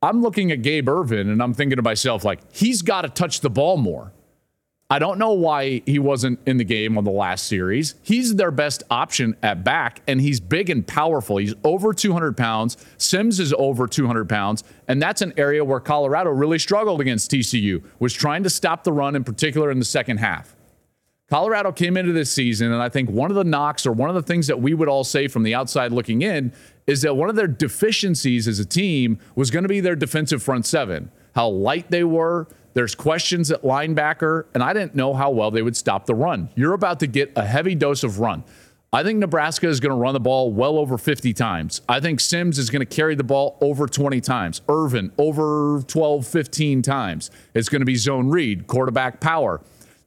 I'm 0.00 0.22
looking 0.22 0.52
at 0.52 0.62
Gabe 0.62 0.88
Ervin 0.88 1.28
and 1.28 1.42
I'm 1.42 1.52
thinking 1.52 1.76
to 1.76 1.82
myself, 1.82 2.24
like, 2.24 2.38
he's 2.52 2.82
got 2.82 3.02
to 3.02 3.08
touch 3.08 3.40
the 3.40 3.50
ball 3.50 3.78
more. 3.78 4.12
I 4.88 5.00
don't 5.00 5.18
know 5.18 5.32
why 5.32 5.82
he 5.86 5.98
wasn't 5.98 6.38
in 6.46 6.58
the 6.58 6.64
game 6.64 6.96
on 6.98 7.02
the 7.02 7.10
last 7.10 7.48
series. 7.48 7.96
He's 8.02 8.36
their 8.36 8.50
best 8.50 8.84
option 8.90 9.36
at 9.42 9.64
back, 9.64 10.02
and 10.06 10.20
he's 10.20 10.38
big 10.38 10.68
and 10.68 10.86
powerful. 10.86 11.38
He's 11.38 11.54
over 11.64 11.94
200 11.94 12.36
pounds. 12.36 12.76
Sims 12.98 13.40
is 13.40 13.54
over 13.54 13.86
200 13.86 14.28
pounds, 14.28 14.64
and 14.86 15.00
that's 15.00 15.22
an 15.22 15.32
area 15.38 15.64
where 15.64 15.80
Colorado 15.80 16.30
really 16.30 16.58
struggled 16.58 17.00
against 17.00 17.30
TCU, 17.30 17.82
was 18.00 18.12
trying 18.12 18.42
to 18.42 18.50
stop 18.50 18.84
the 18.84 18.92
run, 18.92 19.16
in 19.16 19.24
particular 19.24 19.70
in 19.70 19.78
the 19.78 19.84
second 19.86 20.18
half. 20.18 20.54
Colorado 21.32 21.72
came 21.72 21.96
into 21.96 22.12
this 22.12 22.30
season, 22.30 22.72
and 22.72 22.82
I 22.82 22.90
think 22.90 23.08
one 23.08 23.30
of 23.30 23.36
the 23.36 23.42
knocks 23.42 23.86
or 23.86 23.92
one 23.92 24.10
of 24.10 24.14
the 24.14 24.20
things 24.20 24.48
that 24.48 24.60
we 24.60 24.74
would 24.74 24.86
all 24.86 25.02
say 25.02 25.28
from 25.28 25.44
the 25.44 25.54
outside 25.54 25.90
looking 25.90 26.20
in 26.20 26.52
is 26.86 27.00
that 27.00 27.16
one 27.16 27.30
of 27.30 27.36
their 27.36 27.46
deficiencies 27.46 28.46
as 28.46 28.58
a 28.58 28.66
team 28.66 29.18
was 29.34 29.50
going 29.50 29.62
to 29.62 29.68
be 29.68 29.80
their 29.80 29.96
defensive 29.96 30.42
front 30.42 30.66
seven. 30.66 31.10
How 31.34 31.48
light 31.48 31.90
they 31.90 32.04
were. 32.04 32.48
There's 32.74 32.94
questions 32.94 33.50
at 33.50 33.62
linebacker, 33.62 34.44
and 34.52 34.62
I 34.62 34.74
didn't 34.74 34.94
know 34.94 35.14
how 35.14 35.30
well 35.30 35.50
they 35.50 35.62
would 35.62 35.74
stop 35.74 36.04
the 36.04 36.14
run. 36.14 36.50
You're 36.54 36.74
about 36.74 37.00
to 37.00 37.06
get 37.06 37.32
a 37.34 37.46
heavy 37.46 37.76
dose 37.76 38.04
of 38.04 38.20
run. 38.20 38.44
I 38.92 39.02
think 39.02 39.18
Nebraska 39.18 39.68
is 39.68 39.80
going 39.80 39.92
to 39.92 39.96
run 39.96 40.12
the 40.12 40.20
ball 40.20 40.52
well 40.52 40.76
over 40.76 40.98
50 40.98 41.32
times. 41.32 41.80
I 41.88 41.98
think 42.00 42.20
Sims 42.20 42.58
is 42.58 42.68
going 42.68 42.86
to 42.86 42.94
carry 42.94 43.14
the 43.14 43.24
ball 43.24 43.56
over 43.62 43.86
20 43.86 44.20
times. 44.20 44.60
Ervin 44.68 45.10
over 45.16 45.82
12, 45.86 46.26
15 46.26 46.82
times. 46.82 47.30
It's 47.54 47.70
going 47.70 47.80
to 47.80 47.86
be 47.86 47.96
zone 47.96 48.28
read, 48.28 48.66
quarterback 48.66 49.18
power. 49.18 49.62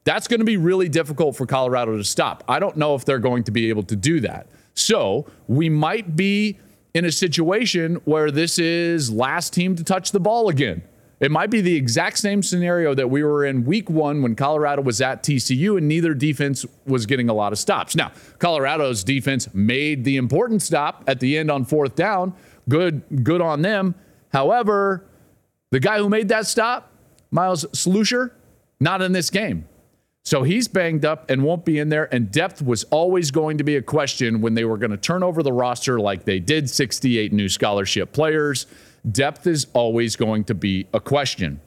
That's 0.06 0.28
going 0.28 0.40
to 0.40 0.46
be 0.46 0.58
really 0.58 0.88
difficult 0.88 1.36
for 1.36 1.46
Colorado 1.46 1.98
to 1.98 2.04
stop. 2.04 2.44
I 2.48 2.60
don't 2.60 2.78
know 2.78 2.96
if 2.96 3.06
they're 3.06 3.20
going 3.20 3.44
to 3.46 3.52
be 3.52 3.70
able 3.70 3.84
to 3.84 3.96
do 3.96 4.20
that. 4.22 4.48
So 4.76 5.26
we 5.48 5.68
might 5.68 6.16
be 6.16 6.60
in 6.94 7.06
a 7.06 7.12
situation 7.12 7.96
where 8.06 8.32
this 8.32 8.60
is 8.60 9.12
last 9.12 9.54
team 9.54 9.76
to 9.76 9.84
touch 9.84 10.12
the 10.12 10.20
ball 10.20 10.48
again. 10.48 10.84
It 11.20 11.32
might 11.32 11.50
be 11.50 11.62
the 11.62 11.76
exact 11.76 12.20
same 12.20 12.44
scenario 12.44 12.94
that 12.94 13.10
we 13.10 13.24
were 13.24 13.46
in 13.46 13.66
week 13.66 13.90
one 13.90 14.22
when 14.22 14.36
Colorado 14.36 14.82
was 14.82 15.02
at 15.02 15.24
TCU 15.24 15.78
and 15.78 15.88
neither 15.88 16.14
defense 16.14 16.66
was 16.86 17.06
getting 17.06 17.30
a 17.30 17.34
lot 17.34 17.52
of 17.52 17.58
stops. 17.58 17.96
Now, 17.96 18.12
Colorado's 18.38 19.04
defense 19.04 19.52
made 19.54 20.04
the 20.04 20.18
important 20.18 20.62
stop 20.62 21.04
at 21.08 21.20
the 21.20 21.38
end 21.38 21.50
on 21.50 21.66
fourth 21.66 21.96
down. 21.96 22.34
Good, 22.68 23.24
good 23.24 23.42
on 23.42 23.62
them. 23.62 23.96
However, 24.34 25.06
the 25.72 25.80
guy 25.80 25.98
who 25.98 26.10
made 26.10 26.28
that 26.28 26.48
stop, 26.48 26.92
Myles 27.32 27.66
Slusher, 27.72 28.32
not 28.80 29.02
in 29.02 29.14
this 29.14 29.30
game. 29.30 29.66
So 30.26 30.42
he's 30.42 30.68
banged 30.68 31.06
up 31.06 31.30
and 31.30 31.44
won't 31.44 31.66
be 31.66 31.78
in 31.78 31.90
there. 31.90 32.12
And 32.14 32.32
depth 32.32 32.62
was 32.62 32.84
always 32.86 33.30
going 33.30 33.60
to 33.60 33.64
be 33.64 33.76
a 33.76 33.82
question 33.82 34.42
when 34.42 34.56
they 34.56 34.66
were 34.66 34.78
going 34.78 34.92
to 34.92 34.98
turn 34.98 35.22
over 35.22 35.44
the 35.44 35.54
roster 35.54 36.00
like 36.00 36.26
they 36.26 36.40
did 36.40 36.68
68 36.68 37.32
new 37.32 37.48
scholarship 37.48 38.12
players. 38.12 38.66
Depth 39.10 39.46
is 39.46 39.68
always 39.74 40.16
going 40.16 40.44
to 40.46 40.56
be 40.56 40.88
a 40.96 41.00
question. 41.00 41.62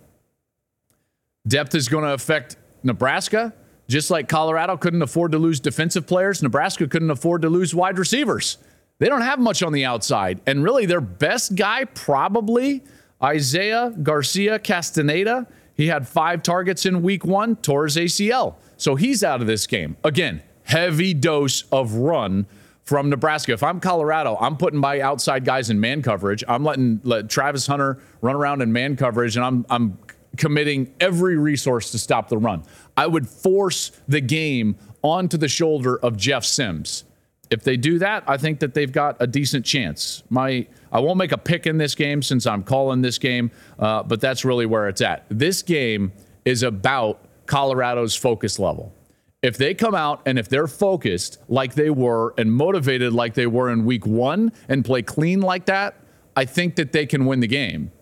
Depth 1.46 1.76
is 1.76 1.88
going 1.88 2.04
to 2.04 2.12
affect 2.12 2.56
Nebraska, 2.82 3.54
just 3.86 4.10
like 4.10 4.28
Colorado 4.28 4.76
couldn't 4.76 5.02
afford 5.02 5.30
to 5.32 5.38
lose 5.38 5.60
defensive 5.60 6.08
players. 6.08 6.42
Nebraska 6.42 6.88
couldn't 6.88 7.12
afford 7.12 7.42
to 7.42 7.48
lose 7.48 7.76
wide 7.76 7.96
receivers. 7.96 8.58
They 8.98 9.08
don't 9.08 9.22
have 9.22 9.38
much 9.38 9.62
on 9.62 9.72
the 9.72 9.84
outside. 9.84 10.40
And 10.46 10.64
really, 10.64 10.84
their 10.84 11.00
best 11.00 11.54
guy, 11.54 11.84
probably 11.84 12.82
Isaiah 13.22 13.94
Garcia 14.02 14.58
Castaneda 14.58 15.46
he 15.78 15.86
had 15.86 16.06
five 16.06 16.42
targets 16.42 16.84
in 16.84 17.02
week 17.02 17.24
one, 17.24 17.56
tore 17.56 17.84
his 17.84 17.96
ACL. 17.96 18.56
So 18.76 18.96
he's 18.96 19.22
out 19.22 19.40
of 19.40 19.46
this 19.46 19.66
game. 19.66 19.96
Again, 20.02 20.42
heavy 20.64 21.14
dose 21.14 21.62
of 21.70 21.94
run 21.94 22.46
from 22.82 23.08
Nebraska. 23.08 23.52
If 23.52 23.62
I'm 23.62 23.78
Colorado, 23.78 24.36
I'm 24.40 24.56
putting 24.56 24.80
my 24.80 25.00
outside 25.00 25.44
guys 25.44 25.70
in 25.70 25.78
man 25.78 26.02
coverage. 26.02 26.42
I'm 26.48 26.64
letting 26.64 27.00
let 27.04 27.30
Travis 27.30 27.66
Hunter 27.68 28.02
run 28.20 28.34
around 28.34 28.60
in 28.60 28.72
man 28.72 28.96
coverage, 28.96 29.36
and 29.36 29.44
I'm 29.44 29.64
I'm 29.70 29.96
committing 30.36 30.92
every 30.98 31.36
resource 31.36 31.92
to 31.92 31.98
stop 31.98 32.28
the 32.28 32.38
run. 32.38 32.64
I 32.96 33.06
would 33.06 33.28
force 33.28 33.92
the 34.08 34.20
game 34.20 34.76
onto 35.02 35.36
the 35.36 35.48
shoulder 35.48 35.96
of 35.98 36.16
Jeff 36.16 36.44
Sims. 36.44 37.04
If 37.50 37.62
they 37.62 37.76
do 37.76 38.00
that, 38.00 38.24
I 38.26 38.36
think 38.36 38.58
that 38.60 38.74
they've 38.74 38.90
got 38.90 39.16
a 39.20 39.28
decent 39.28 39.64
chance. 39.64 40.24
My 40.28 40.66
I 40.92 41.00
won't 41.00 41.18
make 41.18 41.32
a 41.32 41.38
pick 41.38 41.66
in 41.66 41.78
this 41.78 41.94
game 41.94 42.22
since 42.22 42.46
I'm 42.46 42.62
calling 42.62 43.02
this 43.02 43.18
game, 43.18 43.50
uh, 43.78 44.02
but 44.02 44.20
that's 44.20 44.44
really 44.44 44.66
where 44.66 44.88
it's 44.88 45.00
at. 45.00 45.24
This 45.28 45.62
game 45.62 46.12
is 46.44 46.62
about 46.62 47.20
Colorado's 47.46 48.14
focus 48.14 48.58
level. 48.58 48.94
If 49.42 49.56
they 49.56 49.74
come 49.74 49.94
out 49.94 50.22
and 50.26 50.38
if 50.38 50.48
they're 50.48 50.66
focused 50.66 51.38
like 51.48 51.74
they 51.74 51.90
were 51.90 52.34
and 52.36 52.52
motivated 52.52 53.12
like 53.12 53.34
they 53.34 53.46
were 53.46 53.70
in 53.70 53.84
week 53.84 54.04
one 54.06 54.52
and 54.68 54.84
play 54.84 55.02
clean 55.02 55.40
like 55.40 55.66
that, 55.66 55.94
I 56.36 56.44
think 56.44 56.76
that 56.76 56.92
they 56.92 57.06
can 57.06 57.26
win 57.26 57.40
the 57.40 57.46
game 57.46 57.92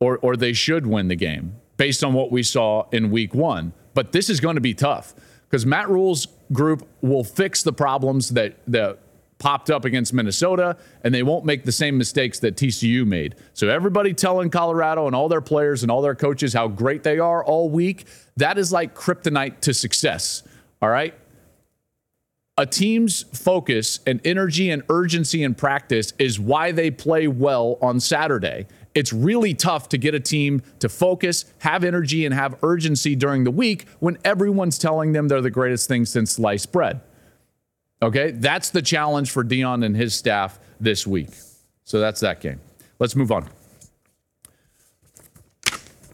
or, 0.00 0.18
or 0.18 0.36
they 0.36 0.52
should 0.52 0.86
win 0.86 1.08
the 1.08 1.16
game 1.16 1.56
based 1.76 2.04
on 2.04 2.12
what 2.12 2.30
we 2.30 2.42
saw 2.42 2.88
in 2.90 3.10
week 3.10 3.34
one. 3.34 3.72
But 3.94 4.12
this 4.12 4.30
is 4.30 4.40
going 4.40 4.54
to 4.54 4.60
be 4.60 4.74
tough 4.74 5.14
because 5.48 5.66
Matt 5.66 5.88
Rhule's 5.88 6.28
group 6.52 6.88
will 7.00 7.24
fix 7.24 7.62
the 7.62 7.72
problems 7.72 8.30
that, 8.30 8.56
that 8.68 8.98
popped 9.38 9.70
up 9.70 9.84
against 9.84 10.12
Minnesota, 10.12 10.76
and 11.02 11.14
they 11.14 11.22
won't 11.22 11.44
make 11.44 11.64
the 11.64 11.72
same 11.72 11.98
mistakes 11.98 12.38
that 12.40 12.56
TCU 12.56 13.06
made. 13.06 13.34
So, 13.52 13.68
everybody 13.68 14.14
telling 14.14 14.50
Colorado 14.50 15.06
and 15.06 15.14
all 15.14 15.28
their 15.28 15.40
players 15.40 15.82
and 15.82 15.90
all 15.90 16.02
their 16.02 16.14
coaches 16.14 16.52
how 16.52 16.68
great 16.68 17.02
they 17.02 17.18
are 17.18 17.44
all 17.44 17.68
week, 17.68 18.06
that 18.36 18.58
is 18.58 18.72
like 18.72 18.94
kryptonite 18.94 19.60
to 19.60 19.74
success. 19.74 20.42
All 20.80 20.88
right? 20.88 21.14
A 22.58 22.64
team's 22.64 23.24
focus 23.34 24.00
and 24.06 24.18
energy 24.24 24.70
and 24.70 24.82
urgency 24.88 25.42
in 25.42 25.54
practice 25.54 26.14
is 26.18 26.40
why 26.40 26.72
they 26.72 26.90
play 26.90 27.28
well 27.28 27.76
on 27.82 28.00
Saturday. 28.00 28.66
It's 28.94 29.12
really 29.12 29.52
tough 29.52 29.90
to 29.90 29.98
get 29.98 30.14
a 30.14 30.20
team 30.20 30.62
to 30.78 30.88
focus, 30.88 31.44
have 31.58 31.84
energy, 31.84 32.24
and 32.24 32.32
have 32.32 32.56
urgency 32.62 33.14
during 33.14 33.44
the 33.44 33.50
week 33.50 33.86
when 33.98 34.16
everyone's 34.24 34.78
telling 34.78 35.12
them 35.12 35.28
they're 35.28 35.42
the 35.42 35.50
greatest 35.50 35.86
thing 35.86 36.06
since 36.06 36.32
sliced 36.32 36.72
bread. 36.72 37.02
Okay, 38.02 38.30
that's 38.32 38.70
the 38.70 38.82
challenge 38.82 39.30
for 39.30 39.42
Deion 39.42 39.84
and 39.84 39.96
his 39.96 40.14
staff 40.14 40.58
this 40.78 41.06
week. 41.06 41.30
So 41.84 41.98
that's 42.00 42.20
that 42.20 42.40
game. 42.40 42.60
Let's 42.98 43.16
move 43.16 43.32
on. 43.32 43.48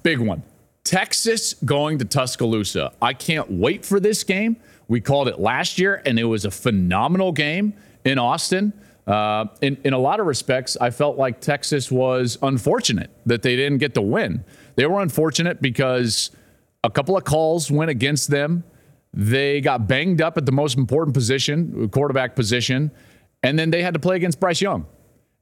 Big 0.02 0.18
one. 0.18 0.42
Texas 0.84 1.54
going 1.64 1.98
to 1.98 2.04
Tuscaloosa. 2.04 2.92
I 3.00 3.14
can't 3.14 3.50
wait 3.50 3.84
for 3.84 4.00
this 4.00 4.24
game. 4.24 4.56
We 4.88 5.00
called 5.00 5.28
it 5.28 5.40
last 5.40 5.78
year, 5.78 6.02
and 6.04 6.18
it 6.18 6.24
was 6.24 6.44
a 6.44 6.50
phenomenal 6.50 7.32
game 7.32 7.74
in 8.04 8.18
Austin. 8.18 8.72
Uh, 9.06 9.46
in, 9.60 9.76
in 9.84 9.92
a 9.92 9.98
lot 9.98 10.20
of 10.20 10.26
respects, 10.26 10.76
I 10.80 10.90
felt 10.90 11.16
like 11.16 11.40
Texas 11.40 11.90
was 11.90 12.38
unfortunate 12.42 13.10
that 13.26 13.42
they 13.42 13.56
didn't 13.56 13.78
get 13.78 13.94
the 13.94 14.02
win. 14.02 14.44
They 14.76 14.86
were 14.86 15.00
unfortunate 15.00 15.62
because 15.62 16.30
a 16.84 16.90
couple 16.90 17.16
of 17.16 17.24
calls 17.24 17.70
went 17.70 17.90
against 17.90 18.28
them 18.30 18.64
they 19.14 19.60
got 19.60 19.86
banged 19.86 20.22
up 20.22 20.36
at 20.38 20.46
the 20.46 20.52
most 20.52 20.78
important 20.78 21.14
position, 21.14 21.88
quarterback 21.90 22.34
position, 22.34 22.90
and 23.42 23.58
then 23.58 23.70
they 23.70 23.82
had 23.82 23.94
to 23.94 24.00
play 24.00 24.16
against 24.16 24.40
Bryce 24.40 24.60
Young. 24.60 24.86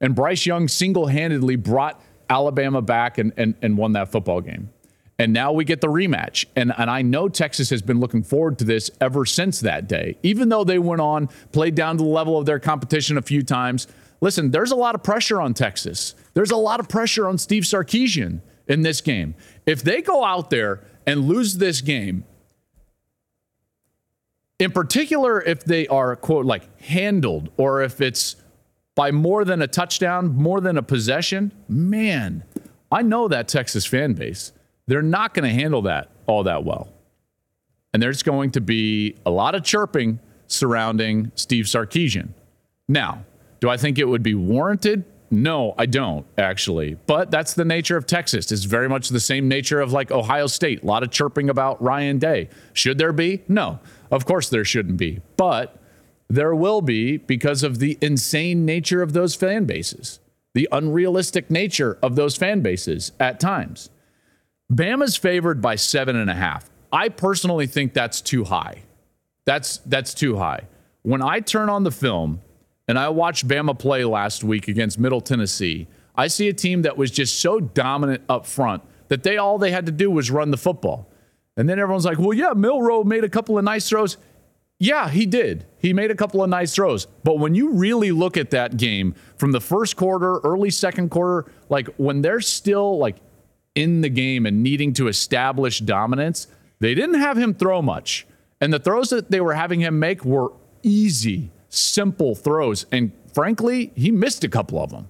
And 0.01 0.15
Bryce 0.15 0.45
Young 0.45 0.67
single 0.67 1.07
handedly 1.07 1.55
brought 1.55 2.01
Alabama 2.29 2.81
back 2.81 3.17
and, 3.17 3.31
and, 3.37 3.55
and 3.61 3.77
won 3.77 3.93
that 3.93 4.11
football 4.11 4.41
game. 4.41 4.69
And 5.19 5.33
now 5.33 5.51
we 5.51 5.65
get 5.65 5.81
the 5.81 5.87
rematch. 5.87 6.45
And, 6.55 6.73
and 6.75 6.89
I 6.89 7.03
know 7.03 7.29
Texas 7.29 7.69
has 7.69 7.83
been 7.83 7.99
looking 7.99 8.23
forward 8.23 8.57
to 8.57 8.65
this 8.65 8.89
ever 8.99 9.23
since 9.25 9.59
that 9.59 9.87
day. 9.87 10.17
Even 10.23 10.49
though 10.49 10.63
they 10.63 10.79
went 10.79 10.99
on, 10.99 11.29
played 11.51 11.75
down 11.75 11.97
to 11.97 12.03
the 12.03 12.09
level 12.09 12.39
of 12.39 12.47
their 12.47 12.59
competition 12.59 13.19
a 13.19 13.21
few 13.21 13.43
times. 13.43 13.87
Listen, 14.19 14.49
there's 14.49 14.71
a 14.71 14.75
lot 14.75 14.95
of 14.95 15.03
pressure 15.03 15.39
on 15.39 15.53
Texas. 15.53 16.15
There's 16.33 16.49
a 16.49 16.57
lot 16.57 16.79
of 16.79 16.89
pressure 16.89 17.27
on 17.27 17.37
Steve 17.37 17.63
Sarkisian 17.63 18.41
in 18.67 18.81
this 18.81 18.99
game. 19.01 19.35
If 19.67 19.83
they 19.83 20.01
go 20.01 20.23
out 20.25 20.49
there 20.49 20.81
and 21.05 21.25
lose 21.25 21.57
this 21.57 21.81
game, 21.81 22.23
in 24.61 24.71
particular 24.71 25.41
if 25.41 25.63
they 25.63 25.87
are 25.87 26.15
quote 26.15 26.45
like 26.45 26.79
handled 26.81 27.49
or 27.57 27.81
if 27.81 27.99
it's 27.99 28.35
by 28.93 29.09
more 29.09 29.43
than 29.43 29.61
a 29.63 29.67
touchdown, 29.67 30.35
more 30.35 30.61
than 30.61 30.77
a 30.77 30.83
possession, 30.83 31.51
man, 31.67 32.43
I 32.91 33.01
know 33.01 33.27
that 33.27 33.47
Texas 33.47 33.87
fan 33.87 34.13
base. 34.13 34.51
They're 34.85 35.01
not 35.01 35.33
going 35.33 35.49
to 35.49 35.55
handle 35.55 35.81
that 35.83 36.11
all 36.27 36.43
that 36.43 36.63
well. 36.63 36.89
And 37.91 38.03
there's 38.03 38.21
going 38.21 38.51
to 38.51 38.61
be 38.61 39.15
a 39.25 39.31
lot 39.31 39.55
of 39.55 39.63
chirping 39.63 40.19
surrounding 40.45 41.31
Steve 41.33 41.65
Sarkisian. 41.65 42.29
Now, 42.87 43.25
do 43.61 43.69
I 43.69 43.77
think 43.77 43.97
it 43.97 44.05
would 44.05 44.23
be 44.23 44.35
warranted? 44.35 45.05
No, 45.33 45.73
I 45.77 45.85
don't 45.85 46.25
actually. 46.37 46.97
But 47.07 47.31
that's 47.31 47.53
the 47.53 47.63
nature 47.63 47.95
of 47.95 48.05
Texas. 48.05 48.51
It's 48.51 48.65
very 48.65 48.89
much 48.89 49.09
the 49.09 49.19
same 49.21 49.47
nature 49.47 49.79
of 49.79 49.93
like 49.93 50.11
Ohio 50.11 50.47
State. 50.47 50.83
A 50.83 50.85
lot 50.85 51.03
of 51.03 51.09
chirping 51.09 51.49
about 51.49 51.81
Ryan 51.81 52.19
Day. 52.19 52.49
Should 52.73 52.97
there 52.97 53.13
be? 53.13 53.41
No. 53.47 53.79
Of 54.11 54.25
course, 54.25 54.49
there 54.49 54.65
shouldn't 54.65 54.97
be, 54.97 55.21
but 55.37 55.81
there 56.29 56.53
will 56.53 56.81
be 56.81 57.15
because 57.15 57.63
of 57.63 57.79
the 57.79 57.97
insane 58.01 58.65
nature 58.65 59.01
of 59.01 59.13
those 59.13 59.35
fan 59.35 59.63
bases, 59.65 60.19
the 60.53 60.67
unrealistic 60.71 61.49
nature 61.49 61.97
of 62.03 62.17
those 62.17 62.35
fan 62.35 62.59
bases 62.59 63.13
at 63.19 63.39
times. 63.39 63.89
Bama's 64.71 65.15
favored 65.15 65.61
by 65.61 65.75
seven 65.75 66.17
and 66.17 66.29
a 66.29 66.33
half. 66.33 66.69
I 66.91 67.07
personally 67.07 67.67
think 67.67 67.93
that's 67.93 68.19
too 68.19 68.43
high. 68.43 68.83
That's 69.45 69.77
that's 69.85 70.13
too 70.13 70.37
high. 70.37 70.67
When 71.03 71.21
I 71.21 71.39
turn 71.39 71.69
on 71.69 71.83
the 71.83 71.91
film 71.91 72.41
and 72.87 72.97
I 72.99 73.09
watched 73.09 73.47
Bama 73.47 73.77
play 73.77 74.03
last 74.03 74.43
week 74.43 74.67
against 74.67 74.99
Middle 74.99 75.21
Tennessee, 75.21 75.87
I 76.15 76.27
see 76.27 76.49
a 76.49 76.53
team 76.53 76.81
that 76.81 76.97
was 76.97 77.11
just 77.11 77.39
so 77.39 77.59
dominant 77.59 78.23
up 78.27 78.45
front 78.45 78.83
that 79.07 79.23
they 79.23 79.37
all 79.37 79.57
they 79.57 79.71
had 79.71 79.85
to 79.85 79.91
do 79.91 80.11
was 80.11 80.31
run 80.31 80.51
the 80.51 80.57
football. 80.57 81.09
And 81.57 81.69
then 81.69 81.79
everyone's 81.79 82.05
like, 82.05 82.17
well, 82.17 82.33
yeah, 82.33 82.53
Milroe 82.55 83.03
made 83.03 83.23
a 83.23 83.29
couple 83.29 83.57
of 83.57 83.63
nice 83.63 83.87
throws. 83.89 84.17
Yeah, 84.79 85.09
he 85.09 85.25
did. 85.25 85.67
He 85.77 85.93
made 85.93 86.11
a 86.11 86.15
couple 86.15 86.43
of 86.43 86.49
nice 86.49 86.73
throws. 86.73 87.05
But 87.23 87.37
when 87.37 87.53
you 87.53 87.73
really 87.73 88.11
look 88.11 88.35
at 88.35 88.51
that 88.51 88.77
game 88.77 89.13
from 89.37 89.51
the 89.51 89.61
first 89.61 89.95
quarter, 89.95 90.39
early 90.39 90.71
second 90.71 91.11
quarter, 91.11 91.51
like 91.69 91.87
when 91.97 92.21
they're 92.21 92.41
still 92.41 92.97
like 92.97 93.17
in 93.75 94.01
the 94.01 94.09
game 94.09 94.45
and 94.45 94.63
needing 94.63 94.93
to 94.93 95.07
establish 95.07 95.79
dominance, 95.79 96.47
they 96.79 96.95
didn't 96.95 97.19
have 97.19 97.37
him 97.37 97.53
throw 97.53 97.81
much. 97.81 98.25
And 98.59 98.73
the 98.73 98.79
throws 98.79 99.09
that 99.09 99.29
they 99.29 99.41
were 99.41 99.53
having 99.53 99.81
him 99.81 99.99
make 99.99 100.25
were 100.25 100.51
easy, 100.83 101.51
simple 101.71 102.35
throws. 102.35 102.85
And 102.91 103.11
frankly, 103.33 103.91
he 103.95 104.11
missed 104.11 104.43
a 104.43 104.49
couple 104.49 104.81
of 104.81 104.91
them. 104.91 105.09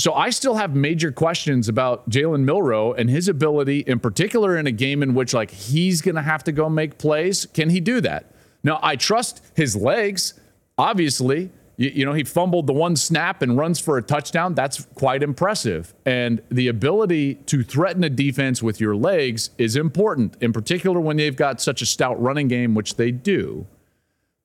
So 0.00 0.14
I 0.14 0.30
still 0.30 0.54
have 0.54 0.74
major 0.74 1.12
questions 1.12 1.68
about 1.68 2.08
Jalen 2.08 2.44
Milroe 2.44 2.94
and 2.94 3.10
his 3.10 3.28
ability, 3.28 3.80
in 3.80 4.00
particular 4.00 4.56
in 4.56 4.66
a 4.66 4.72
game 4.72 5.02
in 5.02 5.12
which 5.12 5.34
like 5.34 5.50
he's 5.50 6.00
going 6.00 6.14
to 6.14 6.22
have 6.22 6.42
to 6.44 6.52
go 6.52 6.70
make 6.70 6.96
plays. 6.96 7.44
Can 7.52 7.68
he 7.68 7.80
do 7.80 8.00
that? 8.00 8.32
Now 8.64 8.80
I 8.82 8.96
trust 8.96 9.42
his 9.54 9.76
legs. 9.76 10.40
Obviously, 10.78 11.50
you, 11.76 11.90
you 11.90 12.06
know 12.06 12.14
he 12.14 12.24
fumbled 12.24 12.66
the 12.66 12.72
one 12.72 12.96
snap 12.96 13.42
and 13.42 13.58
runs 13.58 13.78
for 13.78 13.98
a 13.98 14.02
touchdown. 14.02 14.54
That's 14.54 14.86
quite 14.94 15.22
impressive. 15.22 15.92
And 16.06 16.40
the 16.50 16.68
ability 16.68 17.34
to 17.34 17.62
threaten 17.62 18.02
a 18.02 18.08
defense 18.10 18.62
with 18.62 18.80
your 18.80 18.96
legs 18.96 19.50
is 19.58 19.76
important, 19.76 20.34
in 20.40 20.54
particular 20.54 20.98
when 20.98 21.18
they've 21.18 21.36
got 21.36 21.60
such 21.60 21.82
a 21.82 21.86
stout 21.86 22.18
running 22.22 22.48
game, 22.48 22.74
which 22.74 22.96
they 22.96 23.10
do. 23.10 23.66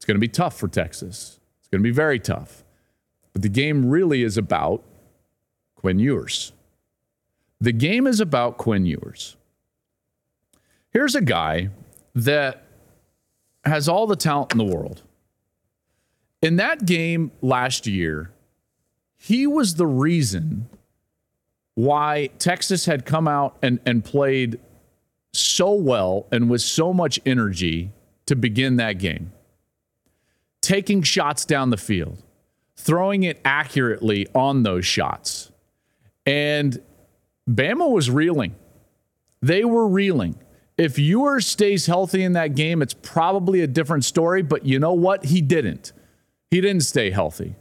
It's 0.05 0.07
going 0.07 0.17
to 0.17 0.21
be 0.21 0.27
tough 0.27 0.55
for 0.55 0.67
Texas. 0.67 1.39
It's 1.57 1.67
going 1.67 1.81
to 1.81 1.83
be 1.83 1.89
very 1.89 2.19
tough. 2.19 2.63
But 3.33 3.41
the 3.41 3.49
game 3.49 3.89
really 3.89 4.21
is 4.21 4.37
about 4.37 4.83
Quinn 5.73 5.97
Ewers. 5.97 6.53
The 7.59 7.71
game 7.71 8.05
is 8.05 8.19
about 8.19 8.59
Quinn 8.59 8.85
Ewers. 8.85 9.35
Here's 10.91 11.15
a 11.15 11.23
guy 11.23 11.69
that 12.13 12.65
has 13.63 13.89
all 13.89 14.05
the 14.05 14.15
talent 14.15 14.51
in 14.51 14.59
the 14.59 14.63
world. 14.63 15.01
In 16.39 16.57
that 16.57 16.85
game 16.85 17.31
last 17.41 17.87
year, 17.87 18.29
he 19.17 19.47
was 19.47 19.73
the 19.73 19.87
reason 19.87 20.69
why 21.73 22.29
Texas 22.37 22.85
had 22.85 23.07
come 23.07 23.27
out 23.27 23.57
and, 23.63 23.79
and 23.87 24.05
played 24.05 24.59
so 25.33 25.73
well 25.73 26.27
and 26.31 26.47
with 26.47 26.61
so 26.61 26.93
much 26.93 27.19
energy 27.25 27.89
to 28.27 28.35
begin 28.35 28.75
that 28.75 28.99
game. 28.99 29.31
Taking 30.65 31.03
shots 31.03 31.45
down 31.45 31.69
the 31.69 31.77
field, 31.77 32.23
throwing 32.75 33.23
it 33.23 33.39
accurately 33.45 34.27
on 34.33 34.63
those 34.63 34.85
shots 34.85 35.51
and 36.25 36.81
Bama 37.49 37.89
was 37.89 38.09
reeling. 38.09 38.55
They 39.41 39.63
were 39.63 39.87
reeling. 39.87 40.35
If 40.77 40.97
Ewers 40.97 41.45
stays 41.45 41.85
healthy 41.85 42.23
in 42.23 42.33
that 42.33 42.55
game, 42.55 42.81
it's 42.81 42.93
probably 42.93 43.61
a 43.61 43.67
different 43.67 44.03
story. 44.03 44.41
But 44.41 44.65
you 44.65 44.79
know 44.79 44.93
what? 44.93 45.25
He 45.25 45.41
didn't. 45.41 45.93
He 46.49 46.61
didn't 46.61 46.83
stay 46.83 47.11
healthy. 47.11 47.55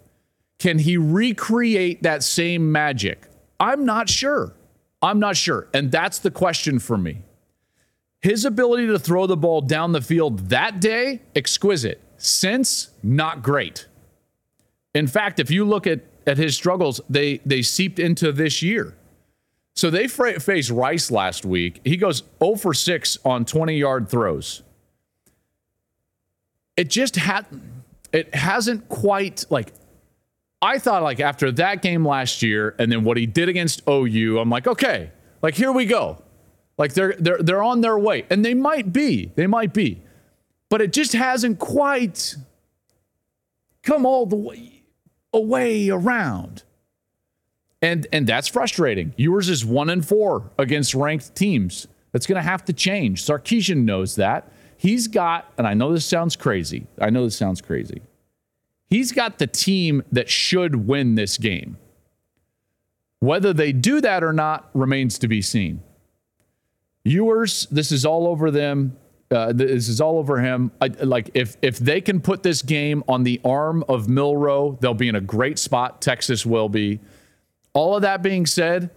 Can 0.58 0.78
he 0.78 0.96
recreate 0.96 2.02
that 2.02 2.22
same 2.22 2.72
magic? 2.72 3.28
I'm 3.60 3.84
not 3.84 4.08
sure. 4.08 4.54
I'm 5.02 5.18
not 5.18 5.36
sure. 5.36 5.68
And 5.74 5.92
that's 5.92 6.18
the 6.18 6.30
question 6.30 6.78
for 6.78 6.96
me. 6.96 7.22
His 8.22 8.46
ability 8.46 8.86
to 8.86 8.98
throw 8.98 9.26
the 9.26 9.36
ball 9.36 9.60
down 9.60 9.92
the 9.92 10.00
field 10.00 10.48
that 10.48 10.80
day, 10.80 11.20
exquisite. 11.36 12.00
Since, 12.16 12.90
not 13.02 13.42
great. 13.42 13.86
In 14.94 15.06
fact, 15.06 15.40
if 15.40 15.50
you 15.50 15.64
look 15.64 15.86
at 15.86 16.00
at 16.26 16.38
his 16.38 16.54
struggles, 16.54 17.00
they 17.08 17.38
they 17.44 17.62
seeped 17.62 17.98
into 17.98 18.32
this 18.32 18.62
year. 18.62 18.94
So 19.74 19.90
they 19.90 20.06
faced 20.06 20.70
Rice 20.70 21.10
last 21.10 21.44
week. 21.44 21.80
He 21.84 21.96
goes 21.96 22.22
0 22.38 22.54
for 22.56 22.72
6 22.72 23.18
on 23.24 23.44
20 23.44 23.76
yard 23.76 24.08
throws. 24.08 24.62
It 26.76 26.88
just 26.88 27.16
had 27.16 27.46
it 28.12 28.34
hasn't 28.34 28.88
quite 28.88 29.44
like 29.50 29.72
I 30.62 30.78
thought 30.78 31.02
like 31.02 31.20
after 31.20 31.50
that 31.52 31.82
game 31.82 32.06
last 32.06 32.42
year 32.42 32.74
and 32.78 32.90
then 32.90 33.04
what 33.04 33.16
he 33.16 33.26
did 33.26 33.48
against 33.48 33.82
OU, 33.88 34.38
I'm 34.38 34.48
like, 34.48 34.66
okay, 34.66 35.10
like 35.42 35.54
here 35.54 35.72
we 35.72 35.86
go. 35.86 36.22
Like 36.78 36.94
they're 36.94 37.14
they're 37.18 37.38
they're 37.38 37.62
on 37.62 37.80
their 37.80 37.98
way. 37.98 38.26
And 38.30 38.44
they 38.44 38.54
might 38.54 38.92
be. 38.92 39.32
They 39.34 39.46
might 39.48 39.72
be. 39.74 40.03
But 40.70 40.80
it 40.80 40.92
just 40.92 41.12
hasn't 41.12 41.58
quite 41.58 42.36
come 43.82 44.06
all 44.06 44.26
the 44.26 44.36
way 44.36 44.82
a 45.32 45.40
way 45.40 45.90
around. 45.90 46.62
And 47.82 48.06
and 48.12 48.26
that's 48.26 48.48
frustrating. 48.48 49.12
Ewers 49.16 49.48
is 49.48 49.64
one 49.64 49.90
and 49.90 50.06
four 50.06 50.50
against 50.58 50.94
ranked 50.94 51.34
teams. 51.34 51.86
That's 52.12 52.26
going 52.26 52.36
to 52.36 52.48
have 52.48 52.64
to 52.66 52.72
change. 52.72 53.24
Sarkisian 53.24 53.84
knows 53.84 54.16
that. 54.16 54.50
He's 54.76 55.08
got, 55.08 55.52
and 55.58 55.66
I 55.66 55.74
know 55.74 55.92
this 55.92 56.06
sounds 56.06 56.36
crazy. 56.36 56.86
I 57.00 57.10
know 57.10 57.24
this 57.24 57.36
sounds 57.36 57.60
crazy. 57.60 58.02
He's 58.88 59.10
got 59.10 59.38
the 59.38 59.48
team 59.48 60.04
that 60.12 60.30
should 60.30 60.86
win 60.86 61.16
this 61.16 61.36
game. 61.36 61.76
Whether 63.18 63.52
they 63.52 63.72
do 63.72 64.00
that 64.00 64.22
or 64.22 64.32
not 64.32 64.70
remains 64.74 65.18
to 65.18 65.28
be 65.28 65.42
seen. 65.42 65.82
Ewers, 67.02 67.66
this 67.70 67.90
is 67.90 68.06
all 68.06 68.28
over 68.28 68.50
them. 68.50 68.96
Uh, 69.34 69.52
this 69.52 69.88
is 69.88 70.00
all 70.00 70.18
over 70.18 70.38
him. 70.38 70.70
I, 70.80 70.86
like 70.86 71.30
if 71.34 71.56
if 71.60 71.78
they 71.78 72.00
can 72.00 72.20
put 72.20 72.44
this 72.44 72.62
game 72.62 73.02
on 73.08 73.24
the 73.24 73.40
arm 73.44 73.84
of 73.88 74.08
Milroe, 74.08 74.78
they'll 74.80 74.94
be 74.94 75.08
in 75.08 75.16
a 75.16 75.20
great 75.20 75.58
spot. 75.58 76.00
Texas 76.00 76.46
will 76.46 76.68
be. 76.68 77.00
All 77.72 77.96
of 77.96 78.02
that 78.02 78.22
being 78.22 78.46
said, 78.46 78.90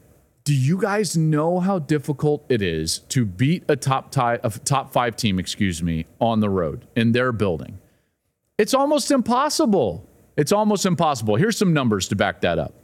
do 0.44 0.54
you 0.54 0.78
guys 0.78 1.18
know 1.18 1.60
how 1.60 1.80
difficult 1.80 2.46
it 2.50 2.62
is 2.62 3.00
to 3.10 3.26
beat 3.26 3.64
a 3.68 3.76
top 3.76 4.12
tie, 4.12 4.40
a 4.44 4.52
top 4.52 4.94
five 4.94 5.16
team, 5.16 5.40
excuse 5.40 5.82
me, 5.82 6.06
on 6.22 6.40
the 6.40 6.50
road 6.50 6.86
in 6.96 7.14
their 7.14 7.32
building? 7.32 7.80
It's 8.60 8.76
almost 8.76 9.10
impossible. 9.10 10.08
It's 10.38 10.52
almost 10.52 10.86
impossible. 10.86 11.36
Here's 11.36 11.58
some 11.58 11.74
numbers 11.74 12.08
to 12.10 12.16
back 12.16 12.42
that 12.42 12.60
up. 12.60 12.76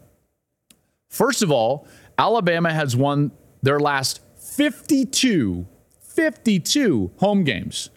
First 1.09 1.43
of 1.43 1.51
all, 1.51 1.87
Alabama 2.17 2.73
has 2.73 2.95
won 2.95 3.31
their 3.61 3.79
last 3.79 4.21
52 4.37 5.67
52 6.13 7.11
home 7.17 7.43
games 7.43 7.89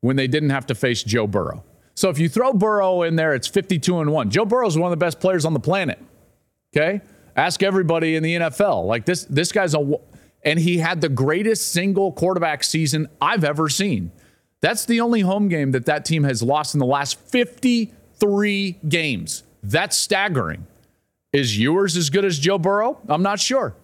when 0.00 0.16
they 0.16 0.26
didn't 0.26 0.50
have 0.50 0.66
to 0.66 0.74
face 0.74 1.02
Joe 1.02 1.26
Burrow. 1.26 1.64
So 1.94 2.10
if 2.10 2.18
you 2.18 2.28
throw 2.28 2.52
Burrow 2.52 3.02
in 3.02 3.16
there, 3.16 3.34
it's 3.34 3.48
52 3.48 4.00
and 4.00 4.12
1. 4.12 4.30
Joe 4.30 4.44
Burrow 4.44 4.66
is 4.66 4.78
one 4.78 4.92
of 4.92 4.98
the 4.98 5.04
best 5.04 5.20
players 5.20 5.44
on 5.44 5.52
the 5.52 5.60
planet. 5.60 5.98
Okay? 6.76 7.00
Ask 7.36 7.62
everybody 7.62 8.16
in 8.16 8.22
the 8.22 8.34
NFL. 8.36 8.86
Like 8.86 9.04
this 9.04 9.24
this 9.24 9.52
guy's 9.52 9.74
a 9.74 9.98
and 10.44 10.58
he 10.58 10.78
had 10.78 11.00
the 11.00 11.08
greatest 11.08 11.72
single 11.72 12.12
quarterback 12.12 12.62
season 12.62 13.08
I've 13.20 13.44
ever 13.44 13.68
seen. 13.68 14.12
That's 14.60 14.84
the 14.84 15.00
only 15.00 15.20
home 15.20 15.48
game 15.48 15.72
that 15.72 15.86
that 15.86 16.04
team 16.04 16.24
has 16.24 16.42
lost 16.42 16.74
in 16.74 16.80
the 16.80 16.86
last 16.86 17.18
53 17.20 18.78
games. 18.88 19.42
That's 19.62 19.96
staggering. 19.96 20.66
Is 21.32 21.58
Ewers 21.58 21.96
as 21.96 22.10
good 22.10 22.24
as 22.24 22.38
Joe 22.38 22.58
Burrow? 22.58 23.00
I'm 23.08 23.22
not 23.22 23.38
sure. 23.38 23.74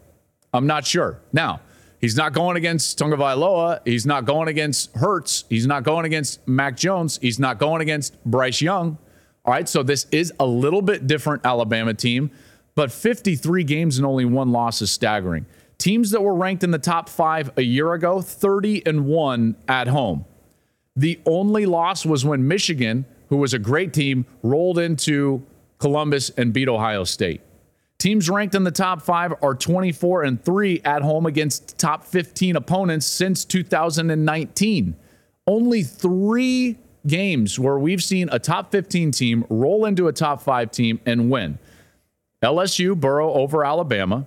I'm 0.52 0.66
not 0.66 0.86
sure. 0.86 1.20
Now, 1.32 1.60
He's 2.04 2.16
not 2.16 2.34
going 2.34 2.58
against 2.58 2.98
Tagovailoa. 2.98 3.80
He's 3.86 4.04
not 4.04 4.26
going 4.26 4.48
against 4.48 4.94
Hurts. 4.94 5.46
He's 5.48 5.66
not 5.66 5.84
going 5.84 6.04
against 6.04 6.46
Mac 6.46 6.76
Jones. 6.76 7.18
He's 7.22 7.38
not 7.38 7.58
going 7.58 7.80
against 7.80 8.22
Bryce 8.26 8.60
Young. 8.60 8.98
All 9.46 9.54
right, 9.54 9.66
so 9.66 9.82
this 9.82 10.06
is 10.12 10.30
a 10.38 10.44
little 10.44 10.82
bit 10.82 11.06
different 11.06 11.46
Alabama 11.46 11.94
team, 11.94 12.30
but 12.74 12.92
53 12.92 13.64
games 13.64 13.96
and 13.96 14.04
only 14.04 14.26
one 14.26 14.52
loss 14.52 14.82
is 14.82 14.90
staggering. 14.90 15.46
Teams 15.78 16.10
that 16.10 16.20
were 16.20 16.34
ranked 16.34 16.62
in 16.62 16.72
the 16.72 16.78
top 16.78 17.08
five 17.08 17.50
a 17.56 17.62
year 17.62 17.94
ago, 17.94 18.20
30 18.20 18.84
and 18.84 19.06
one 19.06 19.56
at 19.66 19.88
home. 19.88 20.26
The 20.94 21.18
only 21.24 21.64
loss 21.64 22.04
was 22.04 22.22
when 22.22 22.46
Michigan, 22.46 23.06
who 23.30 23.38
was 23.38 23.54
a 23.54 23.58
great 23.58 23.94
team, 23.94 24.26
rolled 24.42 24.78
into 24.78 25.42
Columbus 25.78 26.28
and 26.28 26.52
beat 26.52 26.68
Ohio 26.68 27.04
State. 27.04 27.40
Teams 28.04 28.28
ranked 28.28 28.54
in 28.54 28.64
the 28.64 28.70
top 28.70 29.00
five 29.00 29.32
are 29.40 29.54
24 29.54 30.24
and 30.24 30.44
3 30.44 30.82
at 30.84 31.00
home 31.00 31.24
against 31.24 31.78
top 31.78 32.04
15 32.04 32.54
opponents 32.54 33.06
since 33.06 33.46
2019. 33.46 34.94
Only 35.46 35.82
three 35.82 36.76
games 37.06 37.58
where 37.58 37.78
we've 37.78 38.02
seen 38.02 38.28
a 38.30 38.38
top 38.38 38.70
15 38.70 39.10
team 39.10 39.46
roll 39.48 39.86
into 39.86 40.06
a 40.06 40.12
top 40.12 40.42
five 40.42 40.70
team 40.70 41.00
and 41.06 41.30
win. 41.30 41.58
LSU, 42.42 42.94
Burrow 42.94 43.32
over 43.32 43.64
Alabama, 43.64 44.26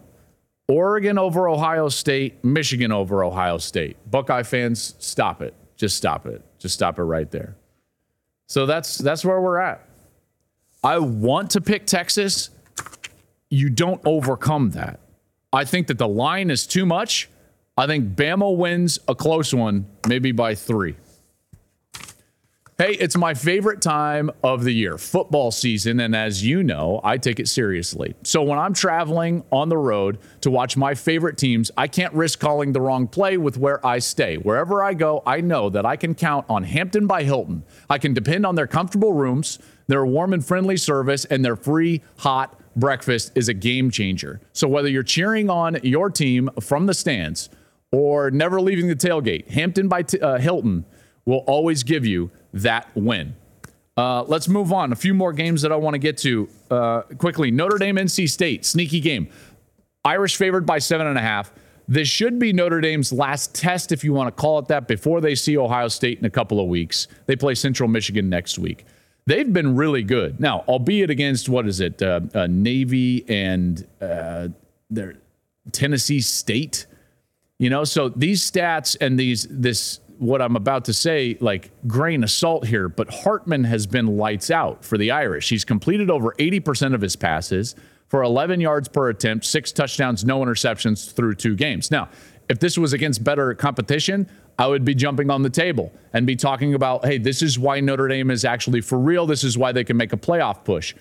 Oregon 0.68 1.20
over 1.20 1.48
Ohio 1.48 1.88
State, 1.88 2.44
Michigan 2.44 2.92
over 2.92 3.24
Ohio 3.24 3.60
State. 3.60 3.96
Buckeye 4.10 4.42
fans, 4.42 4.96
stop 4.98 5.40
it. 5.40 5.54
Just 5.76 5.96
stop 5.96 6.26
it. 6.26 6.42
Just 6.58 6.74
stop 6.74 6.98
it 6.98 7.04
right 7.04 7.30
there. 7.30 7.56
So 8.48 8.66
that's 8.66 8.98
that's 8.98 9.24
where 9.24 9.40
we're 9.40 9.60
at. 9.60 9.88
I 10.84 10.98
want 10.98 11.52
to 11.52 11.62
pick 11.62 11.86
Texas 11.86 12.50
you 13.50 13.70
don't 13.70 14.02
overcome 14.06 14.72
that. 14.72 15.00
I 15.54 15.64
think 15.64 15.88
that 15.88 15.98
the 15.98 16.08
line 16.08 16.50
is 16.50 16.68
too 16.68 16.86
much. 16.86 17.30
I 17.78 17.88
think 17.88 18.16
Bama 18.16 18.56
wins 18.56 19.00
a 19.08 19.16
close 19.16 19.54
one, 19.54 19.86
maybe 20.08 20.32
by 20.32 20.56
three. 20.56 20.96
Hey, 22.80 22.94
it's 22.94 23.18
my 23.18 23.34
favorite 23.34 23.82
time 23.82 24.30
of 24.44 24.64
the 24.64 24.72
year, 24.72 25.00
football 25.00 25.50
season. 25.50 26.00
And 26.00 26.16
as 26.16 26.46
you 26.46 26.62
know, 26.62 27.02
I 27.04 27.18
take 27.18 27.40
it 27.40 27.48
seriously. 27.48 28.14
So 28.22 28.44
when 28.44 28.60
I'm 28.60 28.76
traveling 28.76 29.44
on 29.52 29.70
the 29.70 29.78
road 29.80 30.20
to 30.42 30.52
watch 30.52 30.78
my 30.78 30.94
favorite 30.94 31.40
teams, 31.40 31.72
I 31.76 31.88
can't 31.88 32.14
risk 32.14 32.40
calling 32.40 32.74
the 32.74 32.82
wrong 32.82 33.08
play 33.08 33.38
with 33.38 33.58
where 33.58 33.84
I 33.84 33.98
stay. 33.98 34.38
Wherever 34.38 34.84
I 34.84 34.94
go, 34.94 35.24
I 35.26 35.42
know 35.42 35.72
that 35.72 35.88
I 35.88 35.96
can 35.96 36.14
count 36.14 36.46
on 36.50 36.66
Hampton 36.66 37.08
by 37.08 37.24
Hilton. 37.24 37.64
I 37.90 37.98
can 37.98 38.14
depend 38.14 38.46
on 38.46 38.54
their 38.54 38.68
comfortable 38.68 39.14
rooms, 39.14 39.58
their 39.88 40.06
warm 40.06 40.32
and 40.32 40.46
friendly 40.46 40.78
service, 40.78 41.26
and 41.26 41.44
their 41.44 41.56
free 41.56 42.04
hot 42.18 42.60
breakfast 42.78 43.32
is 43.36 43.50
a 43.50 43.54
game 43.54 43.92
changer. 43.92 44.40
So 44.54 44.68
whether 44.68 44.88
you're 44.88 45.04
cheering 45.04 45.50
on 45.50 45.78
your 45.84 46.10
team 46.10 46.50
from 46.62 46.86
the 46.86 46.94
stands 46.94 47.50
or 47.92 48.32
never 48.32 48.62
leaving 48.62 48.88
the 48.88 48.96
tailgate, 48.96 49.50
Hampton 49.50 49.88
by 49.88 50.06
uh, 50.22 50.38
Hilton 50.38 50.86
will 51.26 51.44
always 51.48 51.84
give 51.84 52.06
you 52.06 52.32
that 52.54 52.90
win. 52.96 53.36
Uh, 53.98 54.24
let's 54.24 54.48
move 54.48 54.72
on. 54.72 54.94
A 54.94 54.96
few 54.96 55.14
more 55.14 55.34
games 55.34 55.64
that 55.64 55.72
I 55.72 55.76
want 55.76 55.96
to 55.96 56.00
get 56.00 56.18
to 56.20 56.48
uh, 56.70 57.02
quickly. 57.18 57.50
Notre 57.50 57.80
Dame, 57.80 57.96
NC 57.96 58.30
State, 58.30 58.64
sneaky 58.64 59.00
game. 59.00 59.28
Irish 60.06 60.38
favored 60.38 60.66
by 60.66 60.78
seven 60.80 61.08
and 61.08 61.18
a 61.18 61.22
half. 61.22 61.52
This 61.88 62.08
should 62.08 62.38
be 62.38 62.54
Notre 62.54 62.82
Dame's 62.82 63.12
last 63.12 63.56
test, 63.56 63.92
if 63.92 64.04
you 64.04 64.14
want 64.14 64.28
to 64.28 64.42
call 64.42 64.60
it 64.60 64.68
that, 64.68 64.88
before 64.88 65.22
they 65.22 65.36
see 65.36 65.58
Ohio 65.58 65.88
State 65.88 66.20
in 66.20 66.26
a 66.26 66.30
couple 66.30 66.60
of 66.60 66.68
weeks. 66.68 67.08
They 67.26 67.36
play 67.36 67.56
Central 67.56 67.90
Michigan 67.90 68.30
next 68.30 68.60
week. 68.60 68.86
They've 69.28 69.52
been 69.52 69.76
really 69.76 70.04
good. 70.04 70.40
Now, 70.40 70.64
albeit 70.70 71.10
against, 71.10 71.50
what 71.50 71.68
is 71.68 71.82
it, 71.82 72.02
uh, 72.02 72.22
uh, 72.34 72.48
Navy 72.48 73.26
and 73.28 73.86
uh, 74.02 74.48
their 74.90 75.18
Tennessee 75.74 76.22
State. 76.22 76.88
You 77.60 77.70
know, 77.70 77.84
so 77.84 78.08
these 78.08 78.50
stats 78.50 78.96
and 79.02 79.20
these, 79.20 79.46
this, 79.50 80.00
what 80.18 80.42
I'm 80.42 80.56
about 80.56 80.86
to 80.86 80.94
say, 80.94 81.38
like 81.42 81.72
grain 81.88 82.24
of 82.24 82.32
salt 82.32 82.66
here, 82.66 82.88
but 82.88 83.14
Hartman 83.14 83.66
has 83.66 83.86
been 83.86 84.18
lights 84.18 84.50
out 84.50 84.86
for 84.86 84.98
the 84.98 85.12
Irish. 85.12 85.50
He's 85.50 85.66
completed 85.66 86.10
over 86.10 86.34
80% 86.40 86.96
of 86.96 87.02
his 87.02 87.18
passes 87.18 87.76
for 88.08 88.24
11 88.24 88.62
yards 88.62 88.88
per 88.88 89.10
attempt, 89.10 89.46
six 89.46 89.74
touchdowns, 89.74 90.24
no 90.24 90.40
interceptions 90.40 91.12
through 91.12 91.36
two 91.36 91.58
games. 91.58 91.92
Now, 91.92 92.08
if 92.50 92.60
this 92.60 92.78
was 92.78 92.94
against 92.94 93.24
better 93.24 93.54
competition, 93.54 94.30
I 94.58 94.68
would 94.68 94.86
be 94.86 94.96
jumping 94.96 95.30
on 95.30 95.44
the 95.44 95.50
table 95.50 95.92
and 96.14 96.26
be 96.26 96.36
talking 96.36 96.74
about, 96.74 97.06
hey, 97.06 97.18
this 97.18 97.42
is 97.42 97.60
why 97.60 97.80
Notre 97.80 98.08
Dame 98.08 98.32
is 98.32 98.46
actually 98.46 98.82
for 98.82 98.98
real. 98.98 99.26
This 99.26 99.44
is 99.44 99.58
why 99.58 99.72
they 99.72 99.84
can 99.84 99.98
make 99.98 100.14
a 100.14 100.18
playoff 100.18 100.64
push. 100.64 100.96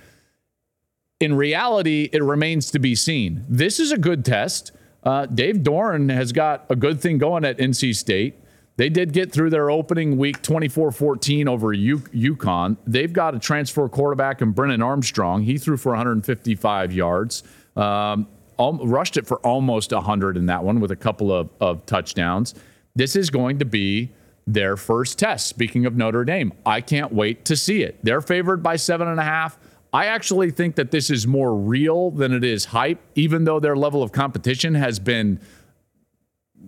In 1.20 1.34
reality, 1.34 2.10
it 2.12 2.22
remains 2.22 2.70
to 2.72 2.78
be 2.78 2.94
seen. 2.94 3.44
This 3.48 3.80
is 3.80 3.92
a 3.92 3.98
good 3.98 4.24
test. 4.24 4.72
Uh, 5.02 5.24
Dave 5.26 5.58
Doeren 5.58 6.12
has 6.12 6.32
got 6.32 6.66
a 6.68 6.76
good 6.76 7.00
thing 7.00 7.16
going 7.16 7.44
at 7.44 7.58
NC 7.58 7.94
State. 7.94 8.34
They 8.76 8.90
did 8.90 9.12
get 9.12 9.32
through 9.32 9.50
their 9.50 9.70
opening 9.70 10.18
week 10.18 10.42
24 10.42 10.92
14 10.92 11.48
over 11.48 11.72
U- 11.72 11.98
UConn. 11.98 12.76
They've 12.86 13.12
got 13.12 13.34
a 13.34 13.38
transfer 13.38 13.88
quarterback 13.88 14.42
in 14.42 14.52
Brennan 14.52 14.82
Armstrong. 14.82 15.42
He 15.42 15.56
threw 15.56 15.78
for 15.78 15.90
155 15.90 16.92
yards, 16.92 17.42
um, 17.74 18.28
rushed 18.58 19.16
it 19.16 19.26
for 19.26 19.38
almost 19.38 19.92
100 19.92 20.36
in 20.36 20.46
that 20.46 20.64
one 20.64 20.80
with 20.80 20.90
a 20.90 20.96
couple 20.96 21.32
of, 21.32 21.50
of 21.60 21.84
touchdowns. 21.86 22.54
This 22.94 23.16
is 23.16 23.30
going 23.30 23.58
to 23.58 23.64
be 23.64 24.10
their 24.46 24.76
first 24.76 25.18
test. 25.18 25.46
Speaking 25.48 25.86
of 25.86 25.96
Notre 25.96 26.24
Dame, 26.24 26.52
I 26.64 26.80
can't 26.80 27.12
wait 27.12 27.44
to 27.46 27.56
see 27.56 27.82
it. 27.82 27.98
They're 28.02 28.20
favored 28.20 28.62
by 28.62 28.76
seven 28.76 29.08
and 29.08 29.18
a 29.18 29.24
half. 29.24 29.58
I 29.92 30.06
actually 30.06 30.50
think 30.50 30.76
that 30.76 30.90
this 30.90 31.10
is 31.10 31.26
more 31.26 31.54
real 31.54 32.10
than 32.10 32.32
it 32.32 32.44
is 32.44 32.66
hype, 32.66 33.00
even 33.14 33.44
though 33.44 33.60
their 33.60 33.76
level 33.76 34.02
of 34.02 34.12
competition 34.12 34.74
has 34.74 34.98
been 34.98 35.40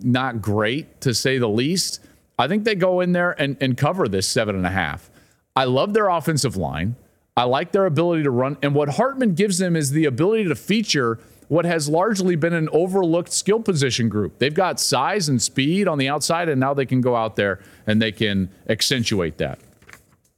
not 0.01 0.41
great 0.41 1.01
to 1.01 1.13
say 1.13 1.37
the 1.37 1.49
least. 1.49 1.99
I 2.37 2.47
think 2.47 2.63
they 2.63 2.75
go 2.75 3.01
in 3.01 3.11
there 3.11 3.31
and, 3.39 3.57
and 3.61 3.77
cover 3.77 4.07
this 4.07 4.27
seven 4.27 4.55
and 4.55 4.65
a 4.65 4.71
half. 4.71 5.11
I 5.55 5.65
love 5.65 5.93
their 5.93 6.07
offensive 6.07 6.55
line. 6.55 6.95
I 7.35 7.43
like 7.43 7.71
their 7.71 7.85
ability 7.85 8.23
to 8.23 8.31
run. 8.31 8.57
And 8.61 8.73
what 8.73 8.89
Hartman 8.89 9.33
gives 9.33 9.57
them 9.57 9.75
is 9.75 9.91
the 9.91 10.05
ability 10.05 10.45
to 10.45 10.55
feature 10.55 11.19
what 11.49 11.65
has 11.65 11.89
largely 11.89 12.35
been 12.35 12.53
an 12.53 12.69
overlooked 12.71 13.33
skill 13.33 13.59
position 13.59 14.07
group. 14.07 14.37
They've 14.39 14.53
got 14.53 14.79
size 14.79 15.27
and 15.27 15.41
speed 15.41 15.87
on 15.87 15.97
the 15.97 16.07
outside, 16.07 16.47
and 16.47 16.59
now 16.59 16.73
they 16.73 16.85
can 16.85 17.01
go 17.01 17.15
out 17.15 17.35
there 17.35 17.59
and 17.85 18.01
they 18.01 18.11
can 18.11 18.49
accentuate 18.69 19.37
that. 19.39 19.59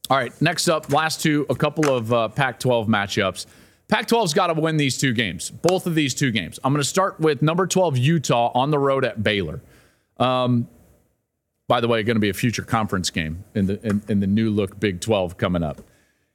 All 0.09 0.17
right, 0.17 0.33
next 0.41 0.67
up, 0.67 0.91
last 0.91 1.21
two, 1.21 1.45
a 1.49 1.55
couple 1.55 1.93
of 1.93 2.11
uh, 2.11 2.29
Pac 2.29 2.59
12 2.59 2.87
matchups. 2.87 3.45
Pac 3.89 4.07
12's 4.07 4.33
got 4.33 4.47
to 4.47 4.53
win 4.53 4.77
these 4.77 4.97
two 4.97 5.13
games, 5.13 5.49
both 5.49 5.85
of 5.85 5.95
these 5.95 6.15
two 6.15 6.31
games. 6.31 6.59
I'm 6.63 6.71
going 6.71 6.81
to 6.81 6.87
start 6.87 7.19
with 7.19 7.41
number 7.41 7.67
12, 7.67 7.97
Utah, 7.97 8.51
on 8.55 8.71
the 8.71 8.79
road 8.79 9.03
at 9.03 9.21
Baylor. 9.21 9.61
Um, 10.17 10.69
by 11.67 11.81
the 11.81 11.89
way, 11.89 12.03
going 12.03 12.15
to 12.15 12.21
be 12.21 12.29
a 12.29 12.33
future 12.33 12.63
conference 12.63 13.09
game 13.09 13.43
in 13.53 13.65
the 13.65 13.85
in, 13.85 14.01
in, 14.07 14.19
the 14.21 14.27
new 14.27 14.49
look 14.49 14.79
Big 14.79 15.01
12 15.01 15.37
coming 15.37 15.63
up. 15.63 15.81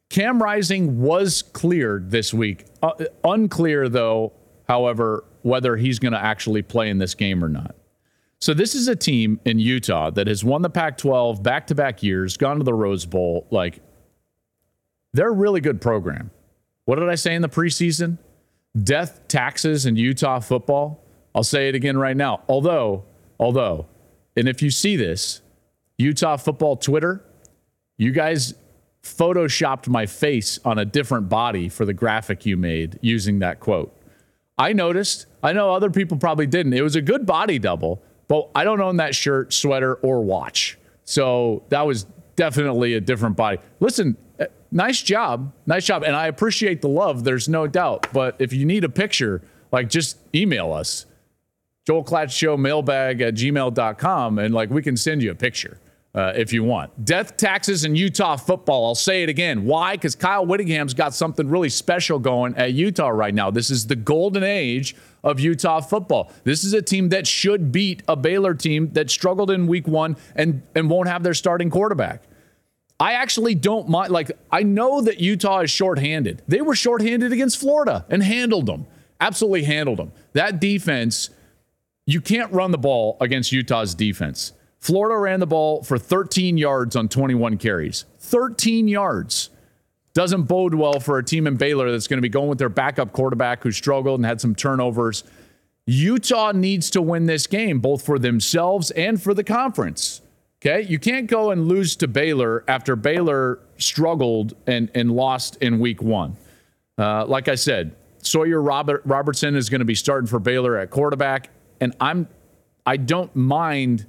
Cam 0.08 0.42
Rising 0.42 1.00
was 1.00 1.42
cleared 1.42 2.10
this 2.10 2.32
week. 2.32 2.64
Uh, 2.82 2.92
unclear, 3.24 3.88
though, 3.88 4.32
however, 4.68 5.24
whether 5.42 5.76
he's 5.76 5.98
going 5.98 6.12
to 6.12 6.22
actually 6.22 6.62
play 6.62 6.90
in 6.90 6.98
this 6.98 7.14
game 7.14 7.44
or 7.44 7.48
not. 7.48 7.74
So, 8.38 8.52
this 8.52 8.74
is 8.74 8.86
a 8.88 8.96
team 8.96 9.40
in 9.44 9.58
Utah 9.58 10.10
that 10.10 10.26
has 10.26 10.44
won 10.44 10.62
the 10.62 10.70
Pac 10.70 10.98
12 10.98 11.42
back 11.42 11.66
to 11.68 11.74
back 11.74 12.02
years, 12.02 12.36
gone 12.36 12.58
to 12.58 12.64
the 12.64 12.74
Rose 12.74 13.06
Bowl. 13.06 13.46
Like, 13.50 13.80
they're 15.12 15.28
a 15.28 15.32
really 15.32 15.60
good 15.60 15.80
program. 15.80 16.30
What 16.84 16.96
did 16.96 17.08
I 17.08 17.14
say 17.14 17.34
in 17.34 17.42
the 17.42 17.48
preseason? 17.48 18.18
Death, 18.80 19.26
taxes, 19.28 19.86
and 19.86 19.96
Utah 19.96 20.40
football. 20.40 21.02
I'll 21.34 21.42
say 21.42 21.68
it 21.68 21.74
again 21.74 21.96
right 21.96 22.16
now. 22.16 22.42
Although, 22.48 23.04
although, 23.40 23.86
and 24.36 24.48
if 24.48 24.60
you 24.60 24.70
see 24.70 24.96
this, 24.96 25.40
Utah 25.96 26.36
football 26.36 26.76
Twitter, 26.76 27.24
you 27.96 28.12
guys 28.12 28.54
photoshopped 29.02 29.88
my 29.88 30.04
face 30.04 30.58
on 30.64 30.78
a 30.78 30.84
different 30.84 31.28
body 31.28 31.68
for 31.68 31.86
the 31.86 31.94
graphic 31.94 32.44
you 32.44 32.56
made 32.56 32.98
using 33.00 33.38
that 33.38 33.60
quote. 33.60 33.95
I 34.58 34.72
noticed. 34.72 35.26
I 35.42 35.52
know 35.52 35.72
other 35.72 35.90
people 35.90 36.16
probably 36.16 36.46
didn't. 36.46 36.72
It 36.72 36.82
was 36.82 36.96
a 36.96 37.02
good 37.02 37.26
body 37.26 37.58
double, 37.58 38.02
but 38.28 38.48
I 38.54 38.64
don't 38.64 38.80
own 38.80 38.96
that 38.96 39.14
shirt, 39.14 39.52
sweater, 39.52 39.94
or 39.96 40.22
watch. 40.22 40.78
So 41.04 41.62
that 41.68 41.86
was 41.86 42.06
definitely 42.36 42.94
a 42.94 43.00
different 43.00 43.36
body. 43.36 43.58
Listen, 43.80 44.16
eh, 44.38 44.46
nice 44.70 45.02
job. 45.02 45.52
Nice 45.66 45.84
job. 45.84 46.02
And 46.02 46.16
I 46.16 46.26
appreciate 46.26 46.82
the 46.82 46.88
love. 46.88 47.24
There's 47.24 47.48
no 47.48 47.66
doubt. 47.66 48.08
But 48.12 48.36
if 48.38 48.52
you 48.52 48.64
need 48.64 48.84
a 48.84 48.88
picture, 48.88 49.42
like 49.72 49.88
just 49.88 50.18
email 50.34 50.72
us, 50.72 51.06
Joel 51.86 52.26
Show 52.28 52.56
mailbag 52.56 53.20
at 53.20 53.34
gmail.com, 53.34 54.38
and 54.38 54.52
like 54.52 54.70
we 54.70 54.82
can 54.82 54.96
send 54.96 55.22
you 55.22 55.30
a 55.30 55.34
picture. 55.36 55.78
Uh, 56.16 56.32
if 56.34 56.50
you 56.50 56.64
want. 56.64 57.04
Death, 57.04 57.36
taxes, 57.36 57.84
and 57.84 57.94
Utah 57.94 58.36
football. 58.36 58.86
I'll 58.86 58.94
say 58.94 59.22
it 59.22 59.28
again. 59.28 59.66
Why? 59.66 59.96
Because 59.96 60.14
Kyle 60.14 60.46
Whittingham's 60.46 60.94
got 60.94 61.12
something 61.12 61.46
really 61.46 61.68
special 61.68 62.18
going 62.18 62.56
at 62.56 62.72
Utah 62.72 63.10
right 63.10 63.34
now. 63.34 63.50
This 63.50 63.70
is 63.70 63.86
the 63.86 63.96
golden 63.96 64.42
age 64.42 64.96
of 65.22 65.38
Utah 65.38 65.82
football. 65.82 66.32
This 66.44 66.64
is 66.64 66.72
a 66.72 66.80
team 66.80 67.10
that 67.10 67.26
should 67.26 67.70
beat 67.70 68.02
a 68.08 68.16
Baylor 68.16 68.54
team 68.54 68.94
that 68.94 69.10
struggled 69.10 69.50
in 69.50 69.66
week 69.66 69.86
one 69.86 70.16
and, 70.34 70.62
and 70.74 70.88
won't 70.88 71.06
have 71.06 71.22
their 71.22 71.34
starting 71.34 71.68
quarterback. 71.68 72.22
I 72.98 73.12
actually 73.12 73.54
don't 73.54 73.86
mind. 73.86 74.10
Like, 74.10 74.32
I 74.50 74.62
know 74.62 75.02
that 75.02 75.20
Utah 75.20 75.60
is 75.60 75.70
shorthanded. 75.70 76.40
They 76.48 76.62
were 76.62 76.74
shorthanded 76.74 77.30
against 77.30 77.58
Florida 77.60 78.06
and 78.08 78.22
handled 78.22 78.64
them. 78.64 78.86
Absolutely 79.20 79.64
handled 79.64 79.98
them. 79.98 80.12
That 80.32 80.60
defense, 80.60 81.28
you 82.06 82.22
can't 82.22 82.50
run 82.52 82.70
the 82.70 82.78
ball 82.78 83.18
against 83.20 83.52
Utah's 83.52 83.94
defense. 83.94 84.54
Florida 84.78 85.18
ran 85.18 85.40
the 85.40 85.46
ball 85.46 85.82
for 85.82 85.98
13 85.98 86.58
yards 86.58 86.96
on 86.96 87.08
21 87.08 87.58
carries. 87.58 88.04
13 88.20 88.88
yards. 88.88 89.50
Doesn't 90.14 90.44
bode 90.44 90.74
well 90.74 91.00
for 91.00 91.18
a 91.18 91.24
team 91.24 91.46
in 91.46 91.56
Baylor 91.56 91.90
that's 91.90 92.06
going 92.06 92.18
to 92.18 92.22
be 92.22 92.28
going 92.28 92.48
with 92.48 92.58
their 92.58 92.68
backup 92.68 93.12
quarterback 93.12 93.62
who 93.62 93.70
struggled 93.70 94.18
and 94.18 94.26
had 94.26 94.40
some 94.40 94.54
turnovers. 94.54 95.24
Utah 95.86 96.52
needs 96.52 96.90
to 96.90 97.02
win 97.02 97.26
this 97.26 97.46
game, 97.46 97.80
both 97.80 98.04
for 98.04 98.18
themselves 98.18 98.90
and 98.92 99.22
for 99.22 99.34
the 99.34 99.44
conference. 99.44 100.22
Okay, 100.60 100.82
you 100.82 100.98
can't 100.98 101.26
go 101.26 101.50
and 101.50 101.68
lose 101.68 101.96
to 101.96 102.08
Baylor 102.08 102.64
after 102.66 102.96
Baylor 102.96 103.60
struggled 103.78 104.56
and, 104.66 104.90
and 104.94 105.12
lost 105.12 105.56
in 105.56 105.78
week 105.78 106.00
one. 106.02 106.36
Uh, 106.98 107.26
like 107.26 107.48
I 107.48 107.54
said, 107.54 107.94
Sawyer 108.22 108.60
Robert, 108.60 109.02
Robertson 109.04 109.54
is 109.54 109.68
going 109.68 109.80
to 109.80 109.84
be 109.84 109.94
starting 109.94 110.26
for 110.26 110.40
Baylor 110.40 110.76
at 110.76 110.90
quarterback, 110.90 111.50
and 111.80 111.94
I'm 112.00 112.26
I 112.86 112.96
don't 112.96 113.34
mind 113.36 114.06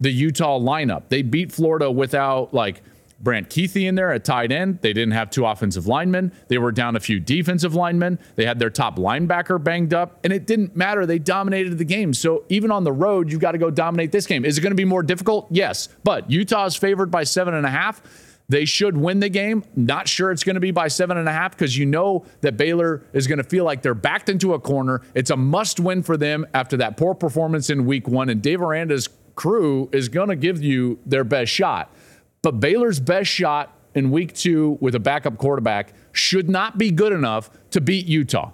the 0.00 0.10
Utah 0.10 0.58
lineup. 0.58 1.04
They 1.08 1.22
beat 1.22 1.52
Florida 1.52 1.90
without 1.90 2.54
like 2.54 2.82
Brant 3.20 3.50
Kuithe 3.50 3.86
in 3.86 3.94
there 3.94 4.12
at 4.12 4.24
tight 4.24 4.50
end. 4.50 4.78
They 4.80 4.92
didn't 4.92 5.12
have 5.12 5.30
two 5.30 5.44
offensive 5.44 5.86
linemen. 5.86 6.32
They 6.48 6.58
were 6.58 6.72
down 6.72 6.96
a 6.96 7.00
few 7.00 7.20
defensive 7.20 7.74
linemen. 7.74 8.18
They 8.36 8.46
had 8.46 8.58
their 8.58 8.70
top 8.70 8.96
linebacker 8.96 9.62
banged 9.62 9.92
up, 9.92 10.18
and 10.24 10.32
it 10.32 10.46
didn't 10.46 10.74
matter. 10.74 11.04
They 11.04 11.18
dominated 11.18 11.76
the 11.76 11.84
game. 11.84 12.14
So 12.14 12.44
even 12.48 12.70
on 12.70 12.84
the 12.84 12.92
road, 12.92 13.30
you've 13.30 13.40
got 13.40 13.52
to 13.52 13.58
go 13.58 13.70
dominate 13.70 14.10
this 14.10 14.26
game. 14.26 14.44
Is 14.44 14.56
it 14.56 14.62
going 14.62 14.70
to 14.70 14.76
be 14.76 14.86
more 14.86 15.02
difficult? 15.02 15.48
Yes. 15.50 15.88
But 16.02 16.30
Utah 16.30 16.64
is 16.64 16.76
favored 16.76 17.10
by 17.10 17.24
seven 17.24 17.54
and 17.54 17.66
a 17.66 17.70
half. 17.70 18.02
They 18.48 18.64
should 18.64 18.96
win 18.96 19.20
the 19.20 19.28
game. 19.28 19.62
Not 19.76 20.08
sure 20.08 20.32
it's 20.32 20.42
going 20.42 20.54
to 20.54 20.60
be 20.60 20.72
by 20.72 20.88
seven 20.88 21.16
and 21.18 21.28
a 21.28 21.32
half 21.32 21.52
because 21.52 21.78
you 21.78 21.86
know 21.86 22.24
that 22.40 22.56
Baylor 22.56 23.04
is 23.12 23.28
going 23.28 23.38
to 23.38 23.44
feel 23.44 23.64
like 23.64 23.80
they're 23.80 23.94
backed 23.94 24.28
into 24.28 24.54
a 24.54 24.58
corner. 24.58 25.02
It's 25.14 25.30
a 25.30 25.36
must 25.36 25.78
win 25.78 26.02
for 26.02 26.16
them 26.16 26.44
after 26.52 26.76
that 26.78 26.96
poor 26.96 27.14
performance 27.14 27.70
in 27.70 27.86
week 27.86 28.08
one. 28.08 28.28
And 28.28 28.42
Dave 28.42 28.60
Aranda's 28.60 29.08
crew 29.34 29.88
is 29.92 30.08
going 30.08 30.28
to 30.28 30.36
give 30.36 30.62
you 30.62 30.98
their 31.06 31.24
best 31.24 31.52
shot. 31.52 31.94
But 32.42 32.60
Baylor's 32.60 33.00
best 33.00 33.30
shot 33.30 33.76
in 33.94 34.10
week 34.10 34.34
two 34.34 34.78
with 34.80 34.94
a 34.94 35.00
backup 35.00 35.38
quarterback 35.38 35.92
should 36.12 36.48
not 36.48 36.78
be 36.78 36.90
good 36.90 37.12
enough 37.12 37.50
to 37.70 37.80
beat 37.80 38.06
Utah. 38.06 38.52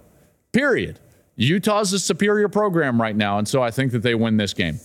Period. 0.52 0.98
Utah's 1.36 1.92
a 1.92 1.98
superior 1.98 2.48
program 2.48 3.00
right 3.00 3.14
now, 3.14 3.38
and 3.38 3.46
so 3.46 3.62
I 3.62 3.70
think 3.70 3.92
that 3.92 4.02
they 4.02 4.14
win 4.14 4.36
this 4.36 4.54
game. 4.54 4.80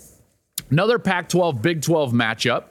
Another 0.70 1.00
Pac 1.00 1.30
12 1.30 1.62
Big 1.62 1.82
12 1.82 2.12
matchup 2.12 2.66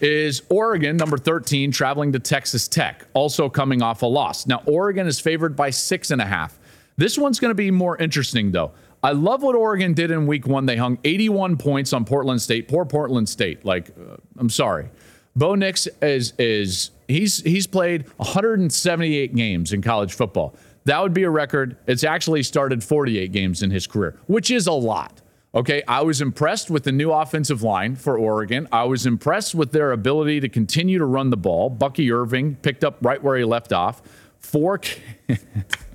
is 0.00 0.42
Oregon, 0.48 0.96
number 0.96 1.16
13, 1.16 1.70
traveling 1.72 2.12
to 2.12 2.18
Texas 2.18 2.68
Tech, 2.68 3.06
also 3.14 3.48
coming 3.48 3.82
off 3.82 4.02
a 4.02 4.06
loss. 4.06 4.46
Now, 4.46 4.62
Oregon 4.66 5.06
is 5.06 5.20
favored 5.20 5.56
by 5.56 5.70
six 5.70 6.10
and 6.10 6.20
a 6.20 6.26
half. 6.26 6.58
This 6.96 7.18
one's 7.18 7.38
going 7.40 7.50
to 7.50 7.56
be 7.56 7.70
more 7.70 7.96
interesting, 7.98 8.52
though. 8.52 8.72
I 9.06 9.12
love 9.12 9.40
what 9.40 9.54
Oregon 9.54 9.94
did 9.94 10.10
in 10.10 10.26
week 10.26 10.48
one. 10.48 10.66
They 10.66 10.76
hung 10.76 10.98
81 11.04 11.58
points 11.58 11.92
on 11.92 12.04
Portland 12.04 12.42
State. 12.42 12.66
Poor 12.66 12.84
Portland 12.84 13.28
State. 13.28 13.64
Like, 13.64 13.90
uh, 13.90 14.16
I'm 14.36 14.50
sorry. 14.50 14.88
Bo 15.36 15.54
Nix 15.54 15.86
is 16.02 16.32
is 16.40 16.90
he's 17.06 17.40
he's 17.42 17.68
played 17.68 18.08
178 18.16 19.36
games 19.36 19.72
in 19.72 19.80
college 19.80 20.12
football. 20.12 20.56
That 20.86 21.00
would 21.00 21.14
be 21.14 21.22
a 21.22 21.30
record. 21.30 21.76
It's 21.86 22.02
actually 22.02 22.42
started 22.42 22.82
48 22.82 23.30
games 23.30 23.62
in 23.62 23.70
his 23.70 23.86
career, 23.86 24.18
which 24.26 24.50
is 24.50 24.66
a 24.66 24.72
lot. 24.72 25.22
Okay, 25.54 25.84
I 25.86 26.02
was 26.02 26.20
impressed 26.20 26.68
with 26.68 26.82
the 26.82 26.90
new 26.90 27.12
offensive 27.12 27.62
line 27.62 27.94
for 27.94 28.18
Oregon. 28.18 28.66
I 28.72 28.84
was 28.84 29.06
impressed 29.06 29.54
with 29.54 29.70
their 29.70 29.92
ability 29.92 30.40
to 30.40 30.48
continue 30.48 30.98
to 30.98 31.06
run 31.06 31.30
the 31.30 31.36
ball. 31.36 31.70
Bucky 31.70 32.10
Irving 32.10 32.56
picked 32.56 32.82
up 32.82 32.98
right 33.02 33.22
where 33.22 33.36
he 33.36 33.44
left 33.44 33.72
off. 33.72 34.02
Four. 34.40 34.80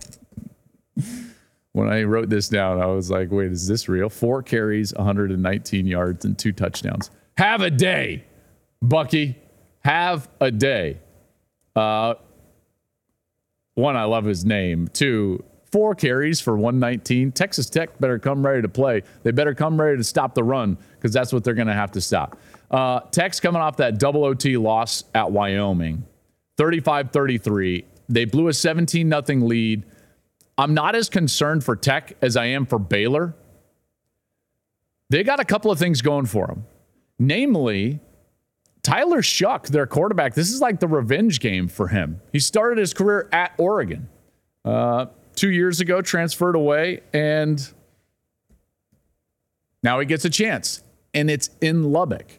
when 1.73 1.87
I 1.87 2.03
wrote 2.03 2.29
this 2.29 2.49
down, 2.49 2.81
I 2.81 2.87
was 2.87 3.09
like, 3.09 3.31
wait, 3.31 3.51
is 3.51 3.67
this 3.67 3.87
real? 3.87 4.09
Four 4.09 4.43
carries, 4.43 4.93
119 4.93 5.87
yards, 5.87 6.25
and 6.25 6.37
two 6.37 6.51
touchdowns. 6.51 7.11
Have 7.37 7.61
a 7.61 7.69
day, 7.69 8.25
Bucky. 8.81 9.37
Have 9.83 10.29
a 10.39 10.51
day. 10.51 10.99
Uh, 11.75 12.15
one, 13.75 13.95
I 13.95 14.03
love 14.03 14.25
his 14.25 14.43
name. 14.45 14.89
Two, 14.89 15.43
four 15.71 15.95
carries 15.95 16.41
for 16.41 16.55
119. 16.55 17.31
Texas 17.31 17.69
Tech 17.69 17.97
better 17.99 18.19
come 18.19 18.45
ready 18.45 18.61
to 18.61 18.69
play. 18.69 19.03
They 19.23 19.31
better 19.31 19.55
come 19.55 19.79
ready 19.79 19.97
to 19.97 20.03
stop 20.03 20.35
the 20.35 20.43
run 20.43 20.77
because 20.95 21.13
that's 21.13 21.31
what 21.31 21.43
they're 21.43 21.53
going 21.53 21.67
to 21.67 21.73
have 21.73 21.91
to 21.93 22.01
stop. 22.01 22.37
Uh, 22.69 22.99
Tech's 23.11 23.39
coming 23.39 23.61
off 23.61 23.77
that 23.77 23.97
double 23.97 24.23
OT 24.23 24.57
loss 24.57 25.03
at 25.15 25.31
Wyoming, 25.31 26.03
35 26.57 27.11
33. 27.11 27.85
They 28.09 28.25
blew 28.25 28.49
a 28.49 28.53
17 28.53 29.09
0 29.09 29.23
lead. 29.39 29.85
I'm 30.61 30.75
not 30.75 30.93
as 30.93 31.09
concerned 31.09 31.63
for 31.63 31.75
Tech 31.75 32.15
as 32.21 32.37
I 32.37 32.45
am 32.45 32.67
for 32.67 32.77
Baylor. 32.77 33.33
They 35.09 35.23
got 35.23 35.39
a 35.39 35.43
couple 35.43 35.71
of 35.71 35.79
things 35.79 36.03
going 36.03 36.27
for 36.27 36.45
them. 36.45 36.67
Namely, 37.17 37.99
Tyler 38.83 39.23
Shough, 39.23 39.65
their 39.69 39.87
quarterback, 39.87 40.35
this 40.35 40.51
is 40.51 40.61
like 40.61 40.79
the 40.79 40.87
revenge 40.87 41.39
game 41.39 41.67
for 41.67 41.87
him. 41.87 42.21
He 42.31 42.37
started 42.37 42.77
his 42.77 42.93
career 42.93 43.27
at 43.31 43.53
Oregon. 43.57 44.07
Uh, 44.63 45.07
two 45.35 45.49
years 45.49 45.81
ago, 45.81 45.99
transferred 45.99 46.55
away, 46.55 47.01
and 47.11 47.73
now 49.81 49.99
he 49.99 50.05
gets 50.05 50.25
a 50.25 50.29
chance. 50.29 50.83
And 51.11 51.31
it's 51.31 51.49
in 51.59 51.91
Lubbock. 51.91 52.37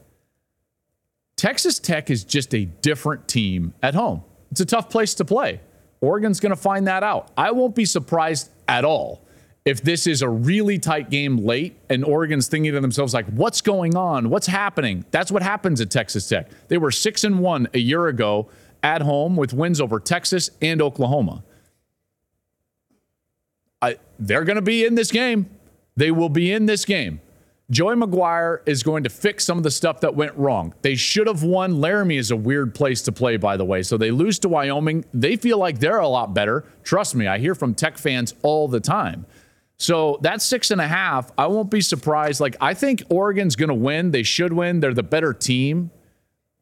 Texas 1.34 1.80
Tech 1.80 2.08
is 2.08 2.22
just 2.22 2.54
a 2.54 2.66
different 2.66 3.26
team 3.26 3.74
at 3.82 3.96
home. 3.96 4.22
It's 4.52 4.60
a 4.60 4.64
tough 4.64 4.90
place 4.90 5.12
to 5.14 5.24
play. 5.24 5.60
Oregon's 6.02 6.40
going 6.40 6.50
to 6.50 6.56
find 6.56 6.86
that 6.88 7.02
out. 7.02 7.30
I 7.36 7.52
won't 7.52 7.74
be 7.74 7.86
surprised 7.86 8.50
at 8.68 8.84
all 8.84 9.24
if 9.64 9.80
this 9.82 10.08
is 10.08 10.20
a 10.20 10.28
really 10.28 10.78
tight 10.78 11.08
game 11.08 11.38
late 11.38 11.78
and 11.88 12.04
Oregon's 12.04 12.48
thinking 12.48 12.72
to 12.72 12.80
themselves 12.80 13.14
like 13.14 13.26
what's 13.26 13.60
going 13.60 13.96
on? 13.96 14.28
What's 14.28 14.48
happening? 14.48 15.04
That's 15.12 15.30
what 15.30 15.42
happens 15.42 15.80
at 15.80 15.90
Texas 15.90 16.28
Tech. 16.28 16.50
They 16.68 16.76
were 16.76 16.90
6 16.90 17.24
and 17.24 17.38
1 17.38 17.68
a 17.72 17.78
year 17.78 18.08
ago 18.08 18.48
at 18.82 19.02
home 19.02 19.36
with 19.36 19.54
wins 19.54 19.80
over 19.80 20.00
Texas 20.00 20.50
and 20.60 20.82
Oklahoma. 20.82 21.44
I, 23.80 23.98
they're 24.18 24.44
going 24.44 24.56
to 24.56 24.62
be 24.62 24.84
in 24.84 24.96
this 24.96 25.12
game. 25.12 25.48
They 25.96 26.10
will 26.10 26.28
be 26.28 26.52
in 26.52 26.66
this 26.66 26.84
game. 26.84 27.20
Joey 27.72 27.96
McGuire 27.96 28.58
is 28.66 28.82
going 28.82 29.02
to 29.04 29.08
fix 29.08 29.46
some 29.46 29.56
of 29.56 29.64
the 29.64 29.70
stuff 29.70 30.00
that 30.00 30.14
went 30.14 30.36
wrong. 30.36 30.74
They 30.82 30.94
should 30.94 31.26
have 31.26 31.42
won. 31.42 31.80
Laramie 31.80 32.18
is 32.18 32.30
a 32.30 32.36
weird 32.36 32.74
place 32.74 33.00
to 33.02 33.12
play, 33.12 33.38
by 33.38 33.56
the 33.56 33.64
way. 33.64 33.82
So 33.82 33.96
they 33.96 34.10
lose 34.10 34.38
to 34.40 34.50
Wyoming. 34.50 35.06
They 35.14 35.36
feel 35.36 35.56
like 35.56 35.78
they're 35.78 35.98
a 35.98 36.06
lot 36.06 36.34
better. 36.34 36.66
Trust 36.84 37.14
me, 37.14 37.26
I 37.26 37.38
hear 37.38 37.54
from 37.54 37.74
Tech 37.74 37.96
fans 37.96 38.34
all 38.42 38.68
the 38.68 38.78
time. 38.78 39.24
So 39.78 40.18
that's 40.20 40.44
six 40.44 40.70
and 40.70 40.82
a 40.82 40.86
half. 40.86 41.32
I 41.38 41.46
won't 41.46 41.70
be 41.70 41.80
surprised. 41.80 42.42
Like, 42.42 42.56
I 42.60 42.74
think 42.74 43.04
Oregon's 43.08 43.56
going 43.56 43.70
to 43.70 43.74
win. 43.74 44.10
They 44.10 44.22
should 44.22 44.52
win. 44.52 44.80
They're 44.80 44.92
the 44.92 45.02
better 45.02 45.32
team. 45.32 45.90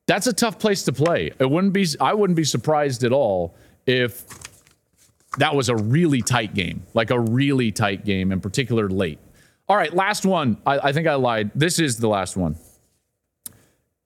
That's 0.07 0.29
a 0.29 0.33
tough 0.33 0.61
place 0.61 0.85
to 0.85 0.93
play. 0.93 1.33
It 1.41 1.51
wouldn't 1.51 1.73
be, 1.73 1.87
I 2.01 2.15
wouldn't 2.15 2.37
be 2.37 2.45
surprised 2.45 3.03
at 3.03 3.11
all 3.11 3.57
if 3.85 4.25
that 5.39 5.57
was 5.57 5.69
a 5.69 5.77
really 5.77 6.23
tight 6.23 6.55
game, 6.55 6.85
like 6.95 7.11
a 7.11 7.19
really 7.19 7.73
tight 7.73 8.05
game, 8.05 8.31
in 8.31 8.41
particular 8.41 8.89
late. 8.89 9.19
All 9.71 9.77
right, 9.77 9.95
last 9.95 10.27
one. 10.27 10.57
I, 10.67 10.89
I 10.89 10.93
think 10.93 11.07
I 11.07 11.15
lied. 11.15 11.53
This 11.55 11.79
is 11.79 11.97
the 11.99 12.09
last 12.09 12.37
one. 12.37 12.57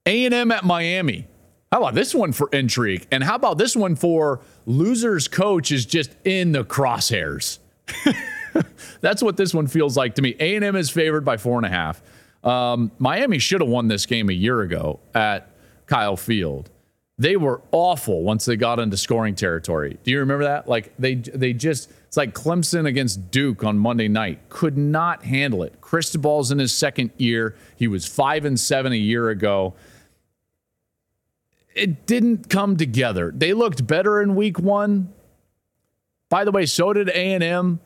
A&M 0.04 0.52
at 0.52 0.62
Miami. 0.62 1.26
How 1.72 1.78
about 1.78 1.94
this 1.94 2.14
one 2.14 2.32
for 2.32 2.50
intrigue? 2.52 3.06
And 3.10 3.24
how 3.24 3.36
about 3.36 3.56
this 3.56 3.74
one 3.74 3.96
for 3.96 4.42
losers 4.66 5.26
coach 5.26 5.72
is 5.72 5.86
just 5.86 6.14
in 6.22 6.52
the 6.52 6.64
crosshairs? 6.64 7.60
That's 9.00 9.22
what 9.22 9.38
this 9.38 9.54
one 9.54 9.66
feels 9.66 9.96
like 9.96 10.16
to 10.16 10.22
me. 10.22 10.36
A&M 10.38 10.76
is 10.76 10.90
favored 10.90 11.24
by 11.24 11.38
four 11.38 11.56
and 11.56 11.64
a 11.64 11.70
half. 11.70 12.02
Um, 12.44 12.92
Miami 12.98 13.38
should 13.38 13.62
have 13.62 13.70
won 13.70 13.88
this 13.88 14.04
game 14.04 14.28
a 14.28 14.34
year 14.34 14.60
ago 14.60 15.00
at 15.14 15.48
Kyle 15.86 16.18
Field. 16.18 16.68
They 17.16 17.36
were 17.36 17.62
awful 17.70 18.22
once 18.22 18.44
they 18.44 18.56
got 18.56 18.80
into 18.80 18.96
scoring 18.96 19.36
territory. 19.36 19.98
Do 20.02 20.10
you 20.10 20.18
remember 20.18 20.44
that? 20.44 20.68
Like 20.68 20.92
they 20.98 21.14
they 21.14 21.52
just 21.52 21.90
it's 22.08 22.16
like 22.16 22.34
Clemson 22.34 22.86
against 22.86 23.30
Duke 23.30 23.62
on 23.62 23.78
Monday 23.78 24.08
night. 24.08 24.48
Could 24.48 24.76
not 24.76 25.24
handle 25.24 25.62
it. 25.62 25.80
Cristobal's 25.80 26.50
in 26.50 26.58
his 26.58 26.72
second 26.72 27.12
year. 27.16 27.56
He 27.76 27.86
was 27.86 28.06
five 28.06 28.44
and 28.44 28.58
seven 28.58 28.92
a 28.92 28.96
year 28.96 29.30
ago. 29.30 29.74
It 31.74 32.06
didn't 32.06 32.48
come 32.48 32.76
together. 32.76 33.32
They 33.34 33.52
looked 33.52 33.86
better 33.86 34.20
in 34.20 34.34
week 34.34 34.58
one. 34.58 35.12
By 36.28 36.44
the 36.44 36.52
way, 36.52 36.66
so 36.66 36.92
did 36.92 37.08
A&M. 37.08 37.80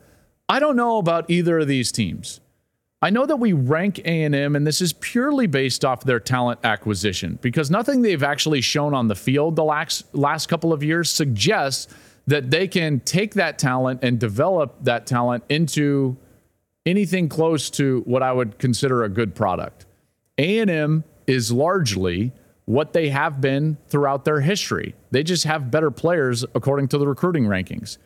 I 0.47 0.59
don't 0.59 0.75
know 0.75 0.97
about 0.97 1.29
either 1.29 1.59
of 1.59 1.67
these 1.67 1.91
teams. 1.91 2.39
I 3.01 3.09
know 3.11 3.25
that 3.25 3.37
we 3.37 3.53
rank 3.53 3.99
A&M 3.99 4.55
and 4.55 4.67
this 4.67 4.81
is 4.81 4.91
purely 4.91 5.47
based 5.47 5.85
off 5.85 6.03
their 6.03 6.19
talent 6.19 6.59
acquisition 6.65 7.39
because 7.41 7.71
nothing 7.71 8.01
they've 8.01 8.23
actually 8.23 8.59
shown 8.59 8.93
on 8.93 9.07
the 9.07 9.15
field 9.15 9.55
the 9.55 9.63
last 9.63 10.13
last 10.13 10.47
couple 10.47 10.73
of 10.73 10.83
years 10.83 11.09
suggests 11.09 11.87
that 12.27 12.51
they 12.51 12.67
can 12.67 12.99
take 12.99 13.35
that 13.35 13.57
talent 13.57 14.03
and 14.03 14.19
develop 14.19 14.75
that 14.83 15.07
talent 15.07 15.45
into 15.47 16.17
anything 16.85 17.29
close 17.29 17.69
to 17.69 18.01
what 18.05 18.21
I 18.21 18.33
would 18.33 18.59
consider 18.59 19.03
a 19.03 19.09
good 19.09 19.33
product. 19.33 19.85
A&M 20.37 21.05
is 21.25 21.51
largely 21.51 22.33
what 22.65 22.93
they 22.93 23.09
have 23.09 23.39
been 23.39 23.77
throughout 23.87 24.25
their 24.25 24.41
history. 24.41 24.93
They 25.11 25.23
just 25.23 25.45
have 25.45 25.71
better 25.71 25.89
players 25.89 26.43
according 26.53 26.89
to 26.89 26.97
the 26.97 27.07
recruiting 27.07 27.45
rankings. 27.45 27.97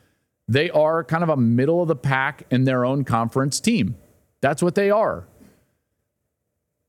They 0.48 0.70
are 0.70 1.04
kind 1.04 1.24
of 1.24 1.30
a 1.30 1.38
middle 1.38 1.82
of 1.82 1.88
the 1.88 1.96
pack 1.96 2.46
in 2.52 2.66
their 2.66 2.86
own 2.86 3.04
conference 3.04 3.60
team. 3.60 3.96
That's 4.44 4.62
what 4.62 4.76
they 4.76 4.92
are. 4.92 5.24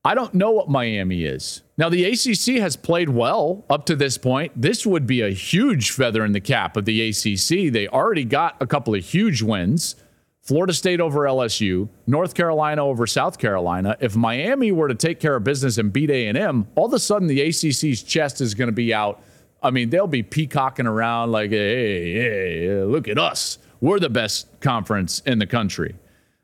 I 0.03 0.13
don't 0.13 0.33
know 0.33 0.51
what 0.51 0.67
Miami 0.67 1.23
is. 1.23 1.61
Now, 1.77 1.87
the 1.87 2.03
ACC 2.03 2.61
has 2.61 2.75
played 2.75 3.07
well 3.07 3.63
up 3.69 3.85
to 3.85 3.95
this 3.95 4.17
point. 4.17 4.51
This 4.59 4.85
would 4.85 5.07
be 5.07 5.21
a 5.21 5.29
huge 5.29 5.91
feather 5.91 6.25
in 6.25 6.33
the 6.33 6.41
cap 6.41 6.75
of 6.75 6.83
the 6.83 7.09
ACC. 7.09 7.71
They 7.71 7.87
already 7.87 8.25
got 8.25 8.57
a 8.61 8.67
couple 8.67 8.93
of 8.93 9.05
huge 9.05 9.41
wins 9.41 9.95
Florida 10.41 10.73
State 10.73 10.99
over 10.99 11.21
LSU, 11.21 11.87
North 12.05 12.35
Carolina 12.35 12.85
over 12.85 13.07
South 13.07 13.39
Carolina. 13.39 13.95
If 14.01 14.17
Miami 14.17 14.73
were 14.73 14.89
to 14.89 14.93
take 14.93 15.21
care 15.21 15.37
of 15.37 15.45
business 15.45 15.77
and 15.77 15.93
beat 15.93 16.11
A&M, 16.11 16.67
all 16.75 16.87
of 16.87 16.93
a 16.93 16.99
sudden 16.99 17.29
the 17.29 17.39
ACC's 17.39 18.03
chest 18.03 18.41
is 18.41 18.53
going 18.53 18.67
to 18.67 18.73
be 18.73 18.93
out. 18.93 19.23
I 19.63 19.71
mean, 19.71 19.89
they'll 19.89 20.07
be 20.07 20.23
peacocking 20.23 20.87
around 20.87 21.31
like, 21.31 21.51
hey, 21.51 22.13
hey, 22.13 22.83
look 22.83 23.07
at 23.07 23.17
us. 23.17 23.59
We're 23.79 23.99
the 23.99 24.09
best 24.09 24.47
conference 24.59 25.21
in 25.21 25.39
the 25.39 25.47
country. 25.47 25.95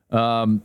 Um, 0.10 0.64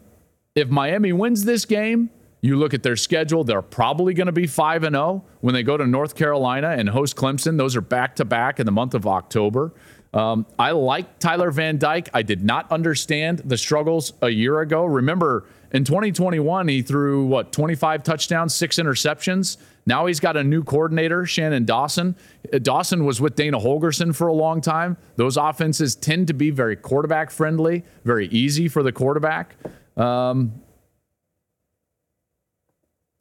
if 0.57 0.69
Miami 0.69 1.13
wins 1.13 1.45
this 1.45 1.65
game, 1.65 2.11
you 2.41 2.57
look 2.57 2.75
at 2.75 2.83
their 2.83 2.97
schedule, 2.97 3.45
they're 3.45 3.63
probably 3.63 4.15
going 4.15 4.27
to 4.27 4.33
be 4.33 4.47
5 4.47 4.85
and 4.85 4.95
0 4.95 5.25
when 5.41 5.55
they 5.55 5.63
go 5.63 5.77
to 5.77 5.87
North 5.87 6.17
Carolina 6.17 6.71
and 6.71 6.89
host 6.89 7.15
Clemson. 7.15 7.59
Those 7.59 7.77
are 7.77 7.81
back 7.81 8.17
to 8.17 8.25
back 8.25 8.59
in 8.59 8.67
the 8.67 8.73
month 8.73 8.95
of 8.95 9.07
October. 9.07 9.73
Um, 10.15 10.47
I 10.59 10.71
like 10.71 11.19
Tyler 11.19 11.51
Van 11.51 11.77
Dyke. 11.77 12.09
I 12.15 12.23
did 12.23 12.43
not 12.43 12.71
understand 12.73 13.41
the 13.45 13.59
struggles 13.59 14.15
a 14.23 14.31
year 14.31 14.61
ago. 14.61 14.85
Remember, 14.85 15.45
in 15.73 15.85
2021, 15.85 16.69
he 16.69 16.81
threw 16.81 17.27
what 17.27 17.53
25 17.53 18.03
touchdowns, 18.03 18.55
six 18.55 18.77
interceptions. 18.77 19.59
Now 19.85 20.07
he's 20.07 20.21
got 20.21 20.37
a 20.37 20.45
new 20.45 20.65
coordinator, 20.65 21.27
Shannon 21.27 21.65
Dawson. 21.65 22.17
Uh, 22.53 22.59
Dawson 22.59 23.05
was 23.05 23.21
with 23.21 23.35
Dana 23.35 23.59
Holgorsen 23.59 24.15
for 24.15 24.29
a 24.29 24.33
long 24.33 24.61
time. 24.61 24.97
Those 25.17 25.37
offenses 25.37 25.95
tend 25.95 26.29
to 26.29 26.35
be 26.35 26.51
very 26.51 26.77
quarterback 26.77 27.31
friendly, 27.31 27.85
very 28.05 28.29
easy 28.29 28.69
for 28.69 28.83
the 28.83 28.93
quarterback. 28.93 29.57
Um, 29.97 30.61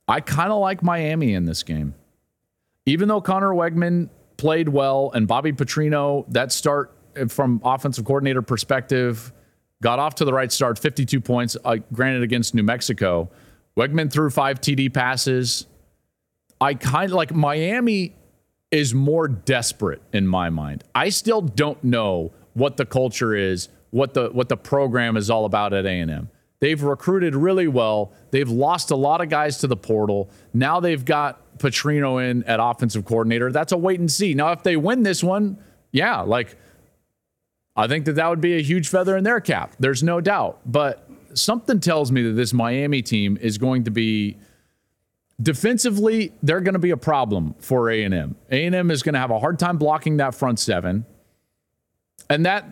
I 0.08 0.20
kind 0.22 0.52
of 0.52 0.60
like 0.60 0.84
Miami 0.84 1.34
in 1.34 1.46
this 1.46 1.64
game. 1.64 1.96
Even 2.86 3.08
though 3.08 3.22
Conner 3.22 3.50
Weigman 3.50 4.10
played 4.38 4.70
well 4.70 5.12
and 5.14 5.28
Bobby 5.28 5.52
Petrino, 5.52 6.26
that 6.32 6.52
start 6.52 6.96
from 7.30 7.62
offensive 7.64 8.06
coordinator 8.06 8.42
perspective, 8.42 9.32
got 9.82 10.00
off 10.00 10.16
to 10.16 10.26
the 10.26 10.34
right 10.34 10.52
start, 10.52 10.78
52 10.78 11.20
points, 11.22 11.58
uh, 11.66 11.78
granted 11.94 12.22
against 12.22 12.54
New 12.54 12.64
Mexico. 12.64 13.30
Wegman 13.78 14.12
threw 14.12 14.30
five 14.30 14.62
TD 14.62 14.94
passes. 14.94 15.66
I 16.62 16.76
kind 16.76 17.12
of 17.12 17.16
like 17.16 17.34
Miami 17.34 18.16
is 18.72 18.94
more 18.94 19.28
desperate 19.28 20.02
in 20.14 20.28
my 20.28 20.50
mind. 20.50 20.84
I 20.94 21.10
still 21.10 21.42
don't 21.42 21.84
know 21.84 22.32
what 22.54 22.78
the 22.78 22.86
culture 22.86 23.36
is, 23.36 23.70
what 23.92 24.14
the 24.14 24.30
what 24.30 24.50
the 24.50 24.58
program 24.58 25.18
is 25.18 25.30
all 25.30 25.46
about 25.46 25.74
at 25.74 25.86
A&M. 25.86 26.30
They've 26.66 26.82
recruited 26.82 27.36
really 27.36 27.68
well. 27.68 28.12
They've 28.32 28.50
lost 28.50 28.90
a 28.90 28.96
lot 28.96 29.22
of 29.22 29.30
guys 29.30 29.60
to 29.60 29.68
the 29.68 29.78
portal. 29.78 30.32
Now 30.52 30.80
they've 30.80 31.06
got 31.06 31.60
Petrino 31.60 32.28
in 32.28 32.44
at 32.46 32.60
offensive 32.60 33.06
coordinator. 33.06 33.52
That's 33.52 33.72
a 33.72 33.78
wait 33.78 34.00
and 34.00 34.12
see. 34.12 34.34
Now, 34.34 34.52
if 34.52 34.64
they 34.64 34.76
win 34.76 35.04
this 35.04 35.24
one, 35.24 35.60
yeah, 35.92 36.22
like 36.22 36.58
I 37.76 37.86
think 37.86 38.06
that 38.06 38.14
that 38.14 38.28
would 38.32 38.42
be 38.42 38.58
a 38.58 38.64
huge 38.64 38.90
feather 38.90 39.16
in 39.16 39.24
their 39.24 39.40
cap. 39.40 39.76
There's 39.78 40.02
no 40.02 40.20
doubt. 40.20 40.60
But 40.66 41.08
something 41.36 41.80
tells 41.80 42.12
me 42.12 42.24
that 42.24 42.32
this 42.32 42.52
Miami 42.52 43.04
team 43.04 43.38
is 43.40 43.60
going 43.60 43.84
to 43.84 43.92
be 43.92 44.36
defensively 45.40 46.34
they're 46.42 46.62
going 46.62 46.74
to 46.74 46.80
be 46.80 46.90
a 46.90 46.98
problem 46.98 47.54
for 47.60 47.92
A&M. 47.92 48.36
A&M 48.50 48.90
is 48.90 49.04
going 49.04 49.14
to 49.14 49.20
have 49.20 49.30
a 49.30 49.38
hard 49.38 49.60
time 49.60 49.78
blocking 49.78 50.18
that 50.18 50.34
front 50.34 50.58
seven. 50.58 51.06
And 52.28 52.44
that 52.48 52.66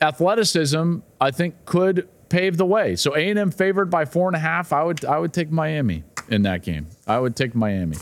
athleticism, 0.00 0.98
I 1.20 1.32
think, 1.32 1.64
could 1.64 2.08
pave 2.30 2.56
the 2.56 2.64
way. 2.64 2.96
So 2.96 3.14
A&M 3.14 3.50
favored 3.50 3.90
by 3.90 4.06
four 4.06 4.28
and 4.28 4.36
a 4.36 4.40
half. 4.40 4.72
I 4.72 4.82
would 4.82 5.04
I 5.04 5.18
would 5.18 5.34
take 5.34 5.50
Miami 5.50 6.04
in 6.30 6.42
that 6.42 6.62
game. 6.62 6.86
I 7.06 7.18
would 7.18 7.36
take 7.36 7.54
Miami. 7.54 7.98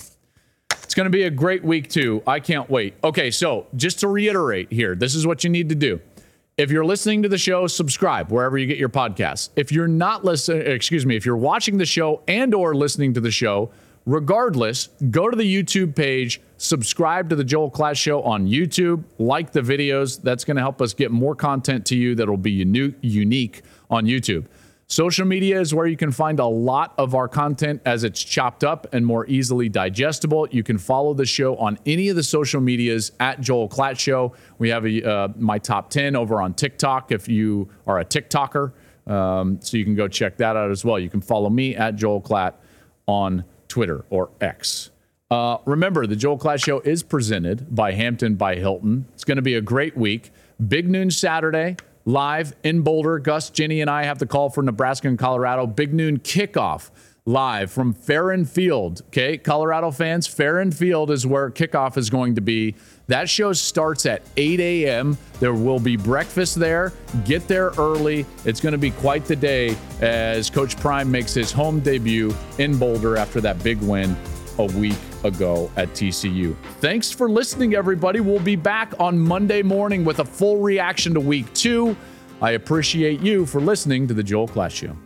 It's 0.70 0.94
going 0.94 1.06
to 1.06 1.10
be 1.10 1.24
a 1.24 1.30
great 1.30 1.64
week 1.64 1.90
too. 1.90 2.22
I 2.26 2.40
can't 2.40 2.70
wait. 2.70 2.94
Okay, 3.02 3.30
so 3.30 3.66
just 3.76 4.00
to 4.00 4.08
reiterate 4.08 4.72
here, 4.72 4.94
this 4.94 5.14
is 5.14 5.26
what 5.26 5.44
you 5.44 5.50
need 5.50 5.68
to 5.70 5.74
do. 5.74 6.00
If 6.56 6.70
you're 6.70 6.84
listening 6.84 7.22
to 7.22 7.28
the 7.28 7.38
show, 7.38 7.66
subscribe 7.66 8.32
wherever 8.32 8.56
you 8.58 8.66
get 8.66 8.78
your 8.78 8.88
podcasts. 8.88 9.50
If 9.54 9.70
you're 9.70 9.86
not 9.86 10.24
listening, 10.24 10.66
excuse 10.66 11.04
me, 11.04 11.14
if 11.14 11.26
you're 11.26 11.36
watching 11.36 11.78
the 11.78 11.86
show 11.86 12.22
and 12.26 12.54
or 12.54 12.74
listening 12.74 13.14
to 13.14 13.20
the 13.20 13.30
show, 13.30 13.70
regardless, 14.06 14.88
go 15.10 15.28
to 15.28 15.36
the 15.36 15.44
YouTube 15.44 15.94
page, 15.94 16.40
subscribe 16.56 17.28
to 17.30 17.36
the 17.36 17.44
Joel 17.44 17.70
Klatt 17.70 17.96
Show 17.96 18.22
on 18.22 18.48
YouTube, 18.48 19.04
like 19.18 19.52
the 19.52 19.60
videos. 19.60 20.20
That's 20.20 20.44
going 20.44 20.56
to 20.56 20.62
help 20.62 20.82
us 20.82 20.94
get 20.94 21.12
more 21.12 21.36
content 21.36 21.86
to 21.86 21.96
you 21.96 22.14
that'll 22.14 22.36
be 22.36 22.50
unique 22.50 23.62
on 23.90 24.06
YouTube. 24.06 24.46
Social 24.90 25.26
media 25.26 25.60
is 25.60 25.74
where 25.74 25.86
you 25.86 25.98
can 25.98 26.10
find 26.10 26.40
a 26.40 26.46
lot 26.46 26.94
of 26.96 27.14
our 27.14 27.28
content 27.28 27.82
as 27.84 28.04
it's 28.04 28.24
chopped 28.24 28.64
up 28.64 28.86
and 28.94 29.04
more 29.04 29.26
easily 29.26 29.68
digestible. 29.68 30.48
You 30.50 30.62
can 30.62 30.78
follow 30.78 31.12
the 31.12 31.26
show 31.26 31.56
on 31.56 31.78
any 31.84 32.08
of 32.08 32.16
the 32.16 32.22
social 32.22 32.62
medias 32.62 33.12
at 33.20 33.38
Joel 33.38 33.68
Klatt 33.68 33.98
Show. 33.98 34.32
We 34.56 34.70
have 34.70 34.86
a, 34.86 35.06
uh, 35.06 35.28
my 35.36 35.58
top 35.58 35.90
10 35.90 36.16
over 36.16 36.40
on 36.40 36.54
TikTok 36.54 37.12
if 37.12 37.28
you 37.28 37.68
are 37.86 38.00
a 38.00 38.04
TikToker. 38.04 38.72
Um, 39.06 39.60
so 39.60 39.76
you 39.76 39.84
can 39.84 39.94
go 39.94 40.08
check 40.08 40.38
that 40.38 40.56
out 40.56 40.70
as 40.70 40.86
well. 40.86 40.98
You 40.98 41.10
can 41.10 41.20
follow 41.20 41.50
me 41.50 41.76
at 41.76 41.96
Joel 41.96 42.22
Klatt 42.22 42.54
on 43.06 43.44
Twitter 43.68 44.06
or 44.08 44.30
X. 44.40 44.90
Uh, 45.30 45.58
remember, 45.66 46.06
the 46.06 46.16
Joel 46.16 46.38
Klatt 46.38 46.64
Show 46.64 46.80
is 46.80 47.02
presented 47.02 47.74
by 47.74 47.92
Hampton 47.92 48.36
by 48.36 48.54
Hilton. 48.54 49.04
It's 49.12 49.24
going 49.24 49.36
to 49.36 49.42
be 49.42 49.54
a 49.54 49.60
great 49.60 49.98
week. 49.98 50.32
Big 50.66 50.88
noon 50.88 51.10
Saturday, 51.10 51.76
live 52.08 52.56
in 52.64 52.80
Boulder. 52.80 53.18
Gus, 53.18 53.50
Jenny, 53.50 53.82
and 53.82 53.90
I 53.90 54.04
have 54.04 54.18
the 54.18 54.26
call 54.26 54.48
for 54.48 54.62
Nebraska 54.62 55.08
and 55.08 55.18
Colorado. 55.18 55.66
Big 55.66 55.92
noon 55.92 56.18
kickoff 56.18 56.90
live 57.26 57.70
from 57.70 57.92
Farrand 57.92 58.48
Field. 58.48 59.02
Okay, 59.08 59.36
Colorado 59.36 59.90
fans, 59.90 60.26
Farrand 60.26 60.74
Field 60.74 61.10
is 61.10 61.26
where 61.26 61.50
kickoff 61.50 61.98
is 61.98 62.08
going 62.08 62.34
to 62.36 62.40
be. 62.40 62.74
That 63.08 63.28
show 63.28 63.52
starts 63.52 64.06
at 64.06 64.22
8 64.38 64.58
a.m. 64.58 65.18
There 65.38 65.52
will 65.52 65.78
be 65.78 65.98
breakfast 65.98 66.54
there. 66.54 66.94
Get 67.26 67.46
there 67.46 67.72
early. 67.76 68.24
It's 68.46 68.60
going 68.60 68.72
to 68.72 68.78
be 68.78 68.90
quite 68.92 69.26
the 69.26 69.36
day 69.36 69.76
as 70.00 70.48
Coach 70.48 70.78
Prime 70.78 71.10
makes 71.10 71.34
his 71.34 71.52
home 71.52 71.80
debut 71.80 72.34
in 72.56 72.78
Boulder 72.78 73.18
after 73.18 73.42
that 73.42 73.62
big 73.62 73.78
win 73.82 74.16
a 74.58 74.66
week 74.78 74.96
ago 75.24 75.70
at 75.76 75.88
TCU. 75.90 76.56
Thanks 76.80 77.10
for 77.10 77.30
listening, 77.30 77.74
everybody. 77.74 78.20
We'll 78.20 78.40
be 78.40 78.56
back 78.56 78.92
on 78.98 79.18
Monday 79.18 79.62
morning 79.62 80.04
with 80.04 80.18
a 80.18 80.24
full 80.24 80.58
reaction 80.58 81.14
to 81.14 81.20
week 81.20 81.52
two. 81.54 81.96
I 82.40 82.52
appreciate 82.52 83.20
you 83.20 83.46
for 83.46 83.60
listening 83.60 84.06
to 84.08 84.14
The 84.14 84.22
Joel 84.22 84.48
Klatt 84.48 84.70
Show. 84.70 84.96